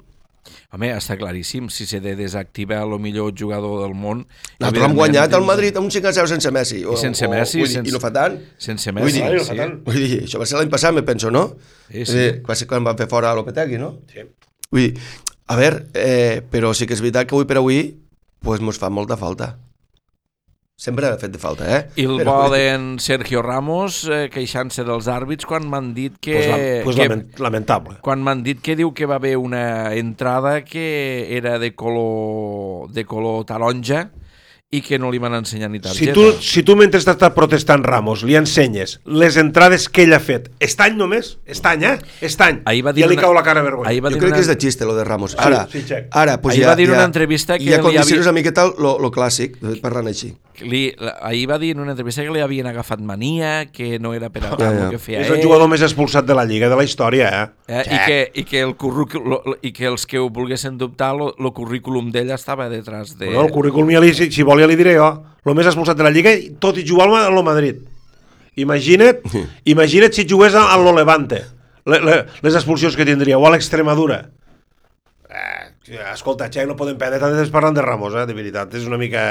[0.74, 4.24] Home, està claríssim, si s'ha de desactivar el millor jugador del món...
[4.24, 6.80] Nosaltres l'hem evidentment, guanyat al dins- Madrid amb un 5 a 0 sense Messi.
[6.84, 8.40] O, I sense o- Messi, vull dir, sense- I no fa tant.
[8.58, 9.58] Sense Vull Messi, dir, no fa sí.
[9.60, 9.76] tant.
[9.86, 11.44] Vull dir, això va ser l'any passat, me penso, no?
[11.92, 12.18] Sí, sí.
[12.24, 13.92] Eh, va ser quan van fer fora a Lopetegui, no?
[14.10, 14.26] Sí.
[14.74, 15.06] Vull dir,
[15.46, 17.78] a veure, eh, però sí que és veritat que avui per avui
[18.42, 19.52] pues, mos fa molta falta.
[20.74, 21.82] Sempre ha fet de falta, eh?
[22.02, 26.34] I el Però, d'en Sergio Ramos eh, queixant-se dels àrbits quan m'han dit que...
[26.34, 27.94] Pues, la, pues que lament, lamentable.
[28.02, 33.06] quan m'han dit que diu que va haver una entrada que era de color, de
[33.06, 34.08] color taronja
[34.74, 36.14] i que no li van ensenyar ni Si targeta.
[36.14, 40.50] tu, si tu mentre està protestant Ramos li ensenyes les entrades que ell ha fet,
[40.58, 41.98] estany només, estany, eh?
[42.20, 42.62] Estany.
[42.64, 43.90] Ahir va dir ja li una- cau la cara de vergonya.
[43.90, 45.36] ahir va jo dir crec una- que és de xiste, lo de Ramos.
[45.38, 48.20] Ara, sí, ara pues Ahir ja, va dir ja, una entrevista que ja li havia-
[48.20, 50.34] una miqueta lo, lo clàssic, parlant així.
[50.62, 54.14] Li, la- ahir va dir en una entrevista que li havien agafat mania, que no
[54.14, 54.90] era per a Ja, el ja.
[54.90, 57.48] que feia És el jugador més expulsat de la Lliga, de la història, eh?
[57.66, 57.82] eh?
[57.90, 61.52] I, que, i, que el currículum, lo- i que els que ho volguessin dubtar, el
[61.52, 63.26] currículum d'ell estava detrás de...
[63.26, 65.10] Bueno, el currículum ja li, si, si vol ja li diré jo.
[65.44, 67.82] El més expulsat de la Lliga, i tot i jugar al Madrid.
[68.56, 69.20] Imagina't,
[69.68, 71.42] imagina't si jugués a, a lo Levante.
[71.84, 74.22] Le, le, les expulsions que tindria, o a l'Extremadura.
[75.28, 78.72] Eh, escolta, Xec, no podem perdre tant temps parlant de Ramos, eh, de veritat.
[78.78, 79.24] És una mica...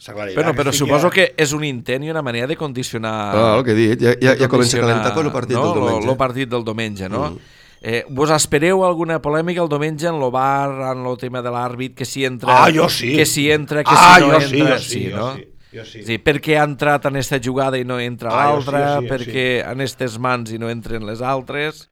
[0.00, 3.16] Clar, Bueno, però suposo ja- que és un intent i una manera de condicionar...
[3.36, 5.64] Ah, el que he dit, ja, ja, ja comença a calentar el partit no?
[5.66, 6.06] del diumenge.
[6.08, 7.26] Lo, partit del diumenge, no?
[7.34, 7.59] Mm.
[7.80, 11.94] Eh, vos espereu alguna polèmica el diumenge en lo bar, en lo tema de l'àrbit,
[11.96, 12.58] que si entra...
[12.66, 13.14] Ah, jo sí.
[13.16, 14.50] Que si entra, que Ah, si no jo entra...
[14.50, 15.28] sí, jo sí, jo no?
[15.36, 15.46] sí,
[15.78, 16.02] jo sí.
[16.04, 19.06] Sí, per què ha entrat en esta jugada i no entra Ah, sí, l'altra, sí,
[19.06, 21.86] jo per què en estes mans i no entren les altres...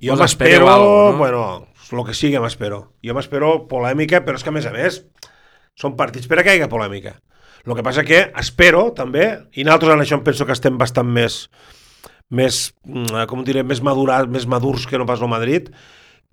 [0.00, 1.16] Jo m'espero, no?
[1.18, 2.78] bueno, el que sigui m'espero.
[3.04, 5.02] Jo m'espero polèmica, però és que a més a més
[5.76, 7.18] són partits per a que hi hagi polèmica.
[7.66, 11.42] El que passa que espero també, i nosaltres en això penso que estem bastant més,
[12.30, 15.72] més mm, com diré, més madurats, més madurs que no pas el Madrid,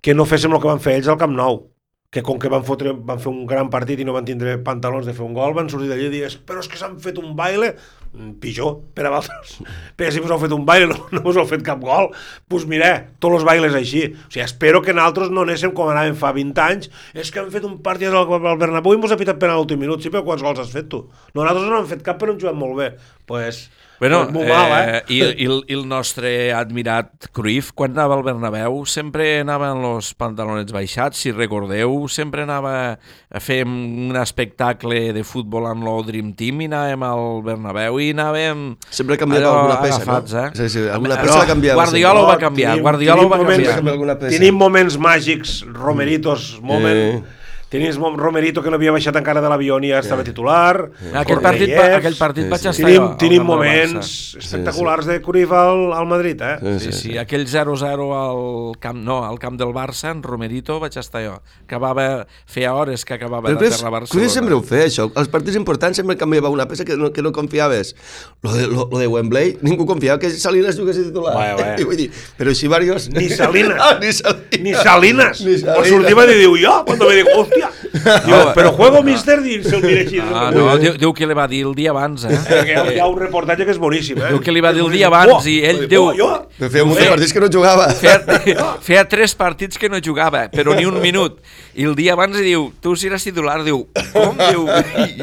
[0.02, 1.66] que no féssim el que van fer ells al Camp Nou
[2.08, 5.04] que com que van, fotre, van fer un gran partit i no van tindre pantalons
[5.04, 7.34] de fer un gol, van sortir d'allí i dir però és que s'han fet un
[7.36, 7.74] baile
[8.08, 9.58] Mm, pitjor per a vosaltres
[9.98, 12.08] perquè si us heu fet un baile no, no us heu fet cap gol.
[12.08, 12.88] Doncs pues mira,
[13.20, 14.06] tots els bailes així.
[14.08, 16.88] O sigui, espero que nosaltres no anéssim com anàvem fa 20 anys.
[17.12, 18.24] És que han fet un partit al,
[18.60, 20.00] Bernabéu i mos ha pitat penal l'últim minut.
[20.00, 21.02] Sí, però quants gols has fet tu?
[21.34, 22.88] no, nosaltres no hem fet cap però hem jugat molt bé.
[23.28, 23.66] Pues,
[23.98, 24.98] Bueno, molt mal, eh?
[25.10, 29.88] i, i, el, i el nostre admirat Cruyff, quan anava al Bernabéu, sempre anava amb
[29.88, 36.06] els pantalons baixats, si recordeu, sempre anava a fer un espectacle de futbol amb el
[36.06, 38.62] Dream Team i anàvem al Bernabéu i anàvem...
[38.88, 40.44] Sempre canviava allò alguna peça, agafats, no?
[40.46, 40.52] Eh?
[40.60, 42.22] Sí, sí, alguna peça no, la canviava Guardiola sempre.
[42.22, 44.30] ho va canviar, tenim- Guardiola ho va moments- canviar.
[44.30, 47.02] Tenim moments màgics, romeritos, moment...
[47.18, 47.34] Eh.
[47.68, 50.88] Tenies Romerito que no havia baixat encara de l'avió ni ja estava titular.
[51.20, 52.68] Aquell partit, va, aquell partit Sí, vaig sí.
[52.70, 54.38] estar Tenim, tenim moments Barça.
[54.40, 56.78] espectaculars de Cruyff al, al Madrid, eh?
[56.80, 61.20] Sí, sí, aquell 0-0 al camp, no, al camp del Barça, en Romerito, vaig estar
[61.26, 61.34] jo.
[61.66, 64.56] Acabava, feia hores que acabava Però de terra a Cruyff sempre Barcelona.
[64.56, 65.08] ho feia, això.
[65.14, 67.94] Els partits importants sempre canviava una peça que no, que no confiaves.
[68.42, 71.34] Lo de, lo, lo de Wembley, ningú confiava que Salinas jugués de titular.
[71.36, 71.76] Vaya, vaya.
[71.76, 72.08] I vull dir,
[72.38, 73.10] però així varios...
[73.12, 73.76] Ni Salinas.
[73.88, 74.60] Ah, ni Salinas.
[74.60, 75.40] Ni Salinas.
[75.44, 75.88] Ni Ni Salinas.
[75.88, 77.57] sortim i diu jo, quan me dic, hòstia.
[77.58, 80.20] Diu, però juego mister, i se'l mira així.
[80.22, 82.38] Ah, no, diu, diu que li va dir el dia abans, eh?
[82.48, 84.32] Que hi ha, hi ha un reportatge que és boníssim, eh?
[84.34, 86.28] Diu que li va dir el dia abans i ell diu- Oh, jo?
[86.58, 87.88] Feia molts Bé, partits que no jugava.
[88.02, 91.40] Feia, feia tres partits que no jugava, però ni un minut.
[91.78, 93.60] I el dia abans li diu, tu seràs titular.
[93.66, 94.38] Diu, com?
[94.38, 94.66] Diu,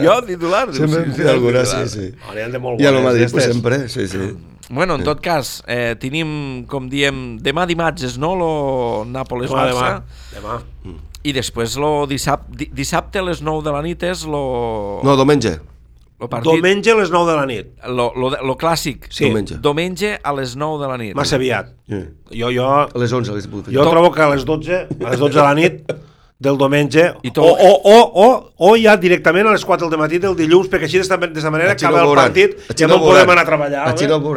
[0.01, 0.65] jo titular?
[0.71, 2.11] Diu, Sempre en feia alguna, sí, sí.
[2.29, 4.33] Oh, I a lo Madrid, pues, sempre, sí, sí.
[4.69, 8.49] Bueno, en tot cas, eh, tenim, com diem, demà dimarts, no?, lo
[9.05, 10.01] Demà, Nàpoles-Barça.
[10.33, 10.55] demà.
[10.81, 10.95] demà.
[11.25, 15.15] I després lo dissabte, di, dissabte a les 9 de la nit és lo, No,
[15.17, 15.55] diumenge.
[16.19, 17.67] lo partit, Diumenge a les 9 de la nit.
[17.87, 19.07] lo, lo, lo clàssic.
[19.09, 19.25] Sí.
[19.25, 19.57] Diumenge.
[19.61, 21.15] Diumenge a les 9 de la nit.
[21.17, 21.71] Massa aviat.
[21.89, 22.03] Sí.
[22.39, 23.91] Jo, jo, A les 11 hagués pogut jo fer.
[23.91, 24.73] trobo que a les 12,
[25.05, 25.91] a les 12 de la nit
[26.37, 29.97] del diumenge, I o, tot- o, o, o, o ja directament a les 4 del
[29.99, 33.29] matí del dilluns, perquè així d'esta d'esta manera acaba el partit, Així ja no podem
[33.29, 33.87] anar a treballar.
[33.89, 34.07] Així eh?
[34.09, 34.35] no ho?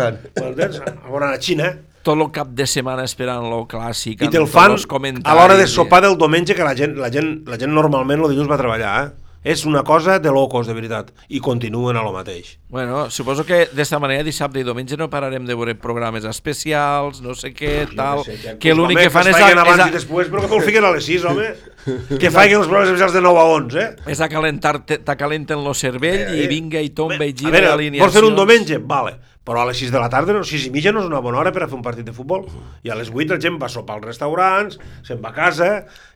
[1.11, 1.73] Veuran a Xina.
[2.07, 4.23] Tot el cap de setmana esperant lo clàssic.
[4.25, 4.77] I te'l fan
[5.25, 8.31] a l'hora de sopar del diumenge, que la gent, la gent, la gent normalment el
[8.33, 9.29] dilluns va a treballar, eh?
[9.49, 11.13] És una cosa de locos, de veritat.
[11.31, 12.57] I continuen a lo mateix.
[12.69, 17.37] Bueno, suposo que d'esta manera dissabte i diumenge no pararem de veure programes especials, no
[17.39, 19.95] sé què, tal, sé, ja- que l'únic que fan es és, a, abans és, i
[19.95, 21.49] després, però que me'l fiquen a les 6, home.
[22.21, 23.89] que faiguen els programes especials de 9 a 11, eh?
[24.05, 27.73] a, és a calentar, t'acalenten lo cervell i vinga i tomba i a gira veure,
[27.79, 28.05] alineacions.
[28.05, 28.83] vols fer un diumenge?
[28.85, 29.17] Vale.
[29.49, 31.39] Però a les 6 de la tarda, no, 6 i mitja no és una bona
[31.41, 32.45] hora per a fer un partit de futbol.
[32.85, 34.77] I a les 8 la gent va a sopar als restaurants,
[35.09, 35.71] se'n va a casa,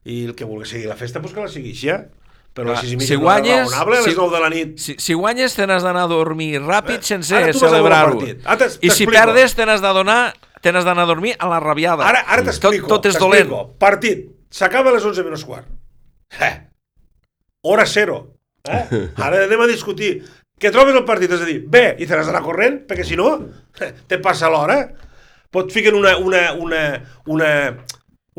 [0.04, 2.02] i el que vulgui seguir la festa, pues que la segui així, eh?
[2.52, 4.18] Però a les Clar, 6 i mitja si no és guanyes- raonable, a les si-
[4.20, 4.74] 9 de la nit.
[4.78, 8.18] Si, si guanyes te n'has d'anar a dormir ràpid Eh, sense celebrar-ho.
[8.20, 12.04] t'es- I si perdes te n'has d'adonar te n'has d'anar a dormir a la rabiada.
[12.06, 12.86] Ara, ara t'explico.
[12.86, 13.48] Tot, tot és dolent.
[13.78, 14.28] Partit.
[14.50, 15.66] S'acaba a les 11 menys quart.
[16.38, 16.68] Eh.
[17.62, 18.36] Hora zero.
[18.64, 19.08] Eh?
[19.16, 20.22] Ara anem a discutir.
[20.62, 23.18] Que trobes el partit, és a dir, bé, i te n'has d'anar corrent, perquè si
[23.18, 23.32] no,
[24.10, 24.78] te passa l'hora.
[25.52, 26.82] Pot ficar una, una, una,
[27.28, 27.48] una,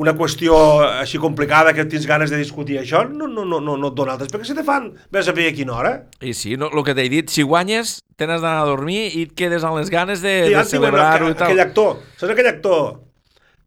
[0.02, 0.56] una qüestió
[0.88, 4.16] així complicada que tens ganes de discutir això, no, no, no, no, no et dona
[4.16, 5.92] altres, perquè si te fan, vés a saber a quina hora.
[6.24, 9.28] I sí, no, el que t'he dit, si guanyes, te n'has d'anar a dormir i
[9.28, 11.68] et quedes amb les ganes de, I de celebrar-ho i aquell, aquell tal.
[11.68, 12.88] actor, saps aquell actor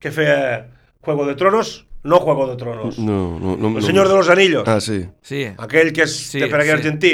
[0.02, 0.40] que feia
[1.07, 1.76] Juego de Tronos?
[2.07, 2.98] No Juego de Tronos.
[2.98, 3.80] No, no, no, El no.
[3.82, 4.62] Senyor de los Anillos.
[4.66, 5.07] Ah, sí.
[5.22, 5.44] Sí.
[5.59, 6.76] Aquell que és Sí, de per aquí sí.
[6.78, 7.12] argentí.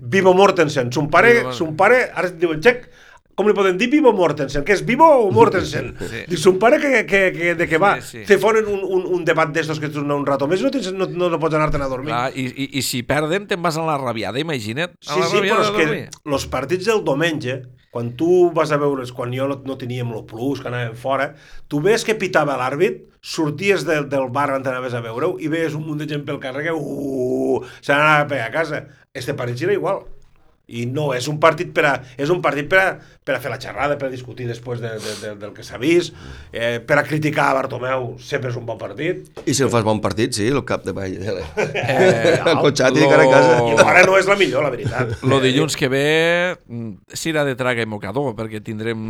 [0.00, 0.92] Vivo Mortensen.
[0.92, 2.90] Son pare, son pare, ara et diuen, xec,
[3.34, 4.64] com li podem dir Vivo Mortensen?
[4.66, 5.92] Que és Vivo o Mortensen?
[6.04, 6.24] Sí.
[6.28, 7.94] Dic, son pare que, que, que, de què va?
[8.00, 8.24] Sí, sí.
[8.28, 11.08] Te fonen un, un, un debat d'estos que tu un rato més no, tens, no,
[11.10, 12.12] no, no pots anar-te'n a dormir.
[12.12, 14.94] Clar, i, i, I si perden, te'n vas a la rabiada, imagina't.
[15.06, 17.56] A Sí, la sí, però és que els partits del diumenge,
[17.94, 21.32] quan tu vas a veure, quan jo no, no teníem el plus, que anàvem fora,
[21.70, 25.74] tu ves que pitava l'àrbit, sorties del, del bar on anaves a veure-ho i veies
[25.78, 28.82] un munt de gent pel carrer que uh, se n'anava a pegar a casa.
[29.14, 30.02] Este partit era igual.
[30.66, 32.84] I no, és un partit per a, és un partit per a,
[33.24, 35.76] per a fer la xerrada, per a discutir després de, de, de, del que s'ha
[35.76, 36.14] vist,
[36.56, 39.26] eh, per a criticar a Bartomeu, sempre és un bon partit.
[39.44, 41.18] I si no fas bon partit, sí, el cap de ball.
[41.20, 43.58] Eh, el cotxat i lo- cara a casa.
[43.68, 45.12] I ara no és la millor, la veritat.
[45.30, 46.04] Lo dilluns que ve
[46.56, 49.04] mm, serà de traga i mocador, perquè tindrem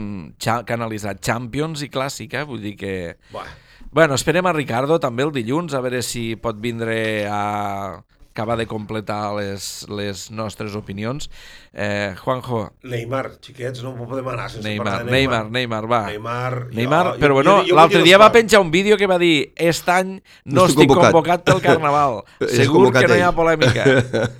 [0.74, 2.94] analitzar Champions i Clàssica, vull dir que...
[3.30, 3.46] Buah.
[3.94, 8.00] Bueno, esperem a Ricardo també el dilluns, a veure si pot vindre a
[8.34, 11.30] acabar de completar les, les nostres opinions.
[11.76, 16.00] Eh, Juanjo, Neymar, xiquets, no podem anar sense Neymar, parlar de Neymar, Neymar, va.
[16.06, 19.08] Neymar, jo- Neymar, jo- però jo- bueno, jo l'altre dia va penjar un vídeo que
[19.10, 20.12] va dir aquest any
[20.44, 22.22] no, No estic convocat." convocat pel Carnaval.
[22.48, 23.84] Segur que no hi ha polèmica.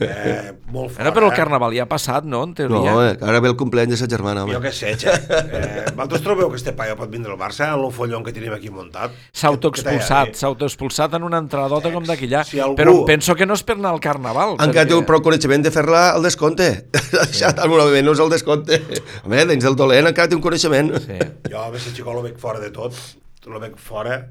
[0.04, 1.36] Eh, molt fort, Bueno, però el eh?
[1.36, 2.44] Carnaval ja ha passat, no?
[2.44, 2.92] En No, teoria.
[3.10, 4.68] eh, ara ve el compleany de sa germana, Jo home.
[4.68, 5.26] què sé, Xec.
[5.30, 8.52] Eh, vosaltres trobeu que este paio pot vindre al Barça amb el follon que tenim
[8.54, 9.10] aquí muntat?
[9.32, 12.44] S'ha autoexpulsat, s'ha autoexpulsat en una entradota com d'aquella.
[12.44, 14.54] si algú- Però penso que no és per anar al Carnaval.
[14.60, 16.86] Encara té perquè- prou coneixement de fer-la al descompte.
[17.24, 18.80] Això tal moment no és el descompte.
[19.24, 20.94] Home, dins del dolent encara té un coneixement.
[21.04, 21.18] Sí.
[21.50, 22.96] Jo, a veure, xicó, el veig fora de tot.
[23.44, 24.22] El veig fora.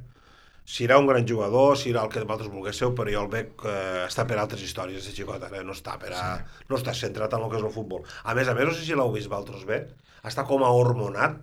[0.64, 3.74] Serà un gran jugador, serà el que vosaltres volguéssiu, però jo el veig que
[4.06, 5.64] està per altres històries, aquest xicot, ara.
[5.68, 6.38] No està, per a,
[6.70, 8.06] no està centrat en el que és el futbol.
[8.24, 9.82] A més a més, no sé si l'heu vist vosaltres bé,
[10.24, 11.42] està com a hormonat,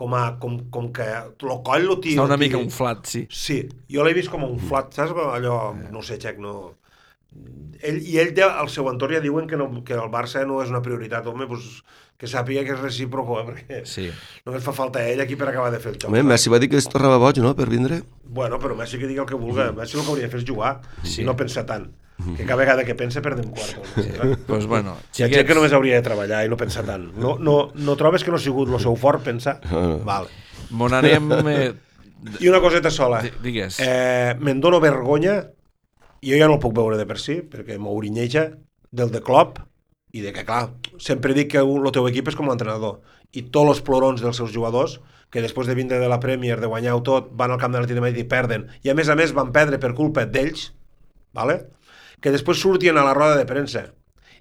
[0.00, 2.16] com, a, com, com que el coll lo tira.
[2.18, 3.22] Està una mica inflat, sí.
[3.30, 3.60] Sí,
[3.92, 5.14] jo l'he vist com un flat, saps?
[5.30, 5.60] Allò,
[5.92, 6.56] no sé, Xec, no...
[7.82, 10.58] Ell, I ell, ja, al seu entorn ja diuen que, no, que el Barça no
[10.62, 11.78] és una prioritat, home, doncs,
[12.20, 14.10] que sàpiga que és recíproco, eh, perquè Sí.
[14.44, 16.10] només fa falta ell aquí per acabar de fer el joc.
[16.10, 18.02] Home, Messi va dir que es tornava boig, no?, per vindre.
[18.24, 20.46] Bueno, però Messi que digui el que vulgui, Messi el que hauria de fer és
[20.50, 21.22] jugar, Sí.
[21.22, 21.88] i no pensar tant.
[22.36, 23.88] que cada vegada que pense perdem quartos.
[23.96, 24.10] Sí.
[24.46, 27.06] pues bueno, Hi ha gent que només hauria de treballar i no pensar tant.
[27.16, 29.58] No, no, no trobes que no ha sigut el seu fort pensar?
[30.04, 30.28] Vale.
[30.68, 31.30] Mon anem...
[31.48, 31.72] Eh,
[32.44, 33.22] I una coseta sola.
[33.22, 33.78] di- digues.
[33.80, 35.46] Eh, me'n dono vergonya,
[36.24, 38.50] jo ja no el puc veure de per si, perquè m'ourinyeja,
[38.90, 39.60] del de Klopp,
[40.12, 43.00] i de que, clar, sempre dic que el teu equip és com l'entrenador,
[43.32, 44.98] i tots els plorons dels seus jugadors,
[45.30, 48.00] que després de vindre de la Premier, de guanyar-ho tot, van al camp de l'Atlètic
[48.00, 50.72] de Madrid i perden, i a més a més van perdre per culpa d'ells,
[51.32, 51.60] vale?
[52.20, 53.86] que després surtien a la roda de premsa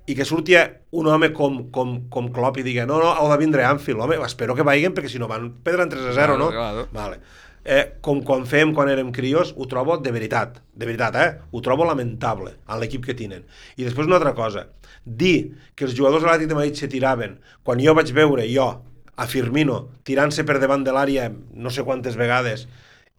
[0.10, 3.38] i que surtia un home com, com, com Klopp i digui no, no, heu de
[3.40, 6.18] vindre Anfield, home, espero que vagin perquè si no van perdre en 3 a 0,
[6.18, 6.50] Claro, no?
[6.52, 6.88] claro.
[6.92, 7.22] Vale.
[7.70, 11.28] Eh, com quan fem quan érem crios, ho trobo de veritat, de veritat, eh?
[11.54, 13.44] Ho trobo lamentable en l'equip que tenen.
[13.78, 14.64] I després una altra cosa,
[15.06, 18.72] dir que els jugadors de l'Atlètic de Madrid se tiraven, quan jo vaig veure, jo,
[19.14, 22.66] a Firmino, tirant-se per davant de l'àrea no sé quantes vegades,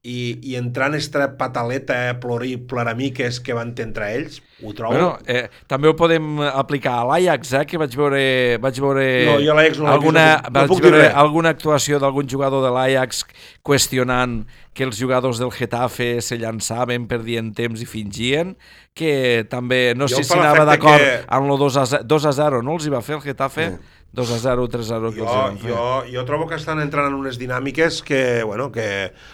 [0.03, 4.95] i, i entrant esta pataleta, eh, plorir, ploramiques que van entre ells, ho trobo...
[4.95, 8.23] Bueno, eh, també ho podem aplicar a l'Ajax, eh, que vaig veure,
[8.65, 13.27] vaig veure No, jo no alguna, no- vaig veure alguna actuació d'algun jugador de l'Ajax
[13.63, 18.55] qüestionant que els jugadors del Getafe se llançaven, perdien temps i fingien,
[18.97, 22.27] que també, no Jo sé si anava d'acord que- amb lo 2 a, 0, 2
[22.27, 22.79] a 0, no?
[22.79, 23.73] Els hi va fer el Getafe?
[24.13, 25.71] 2 a 0, 3 a 0 que jo, els hi van fer.
[25.71, 28.87] jo, jo trobo que estan entrant en unes dinàmiques que, bueno, que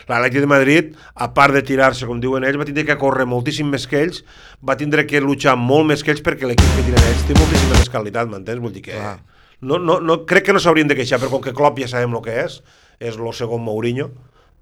[0.09, 3.71] l'Atlètic de Madrid, a part de tirar-se, com diuen ells, va tindre que córrer moltíssim
[3.73, 4.21] més que ells,
[4.61, 7.81] va tindre que luchar molt més que ells perquè l'equip que tenen ells té moltíssima
[7.81, 8.61] més qualitat, m'entens?
[8.61, 9.01] Vull dir que...
[9.01, 9.17] Clar.
[9.65, 12.13] No, no, no, crec que no s'haurien de queixar, però com que Klopp ja sabem
[12.13, 12.59] el que és,
[13.01, 14.11] és el segon Mourinho,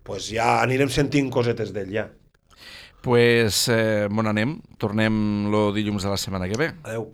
[0.06, 2.06] pues ja anirem sentint cosetes d'ell, ja.
[3.04, 6.70] pues, eh, bon anem, tornem lo dilluns de la setmana que ve.
[6.86, 7.10] Adeu.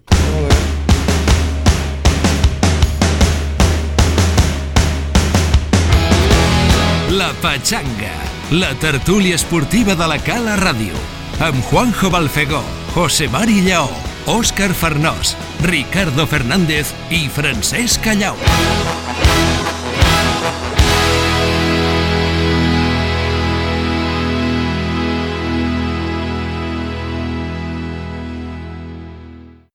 [7.10, 8.12] La Pachanga,
[8.52, 10.94] la tertúlia esportiva de la Cala Ràdio,
[11.42, 12.60] amb Juanjo Balfegó,
[12.94, 13.90] José Mari Lleó,
[14.30, 15.34] Òscar Farnós,
[15.66, 18.38] Ricardo Fernández i Francesc Callau.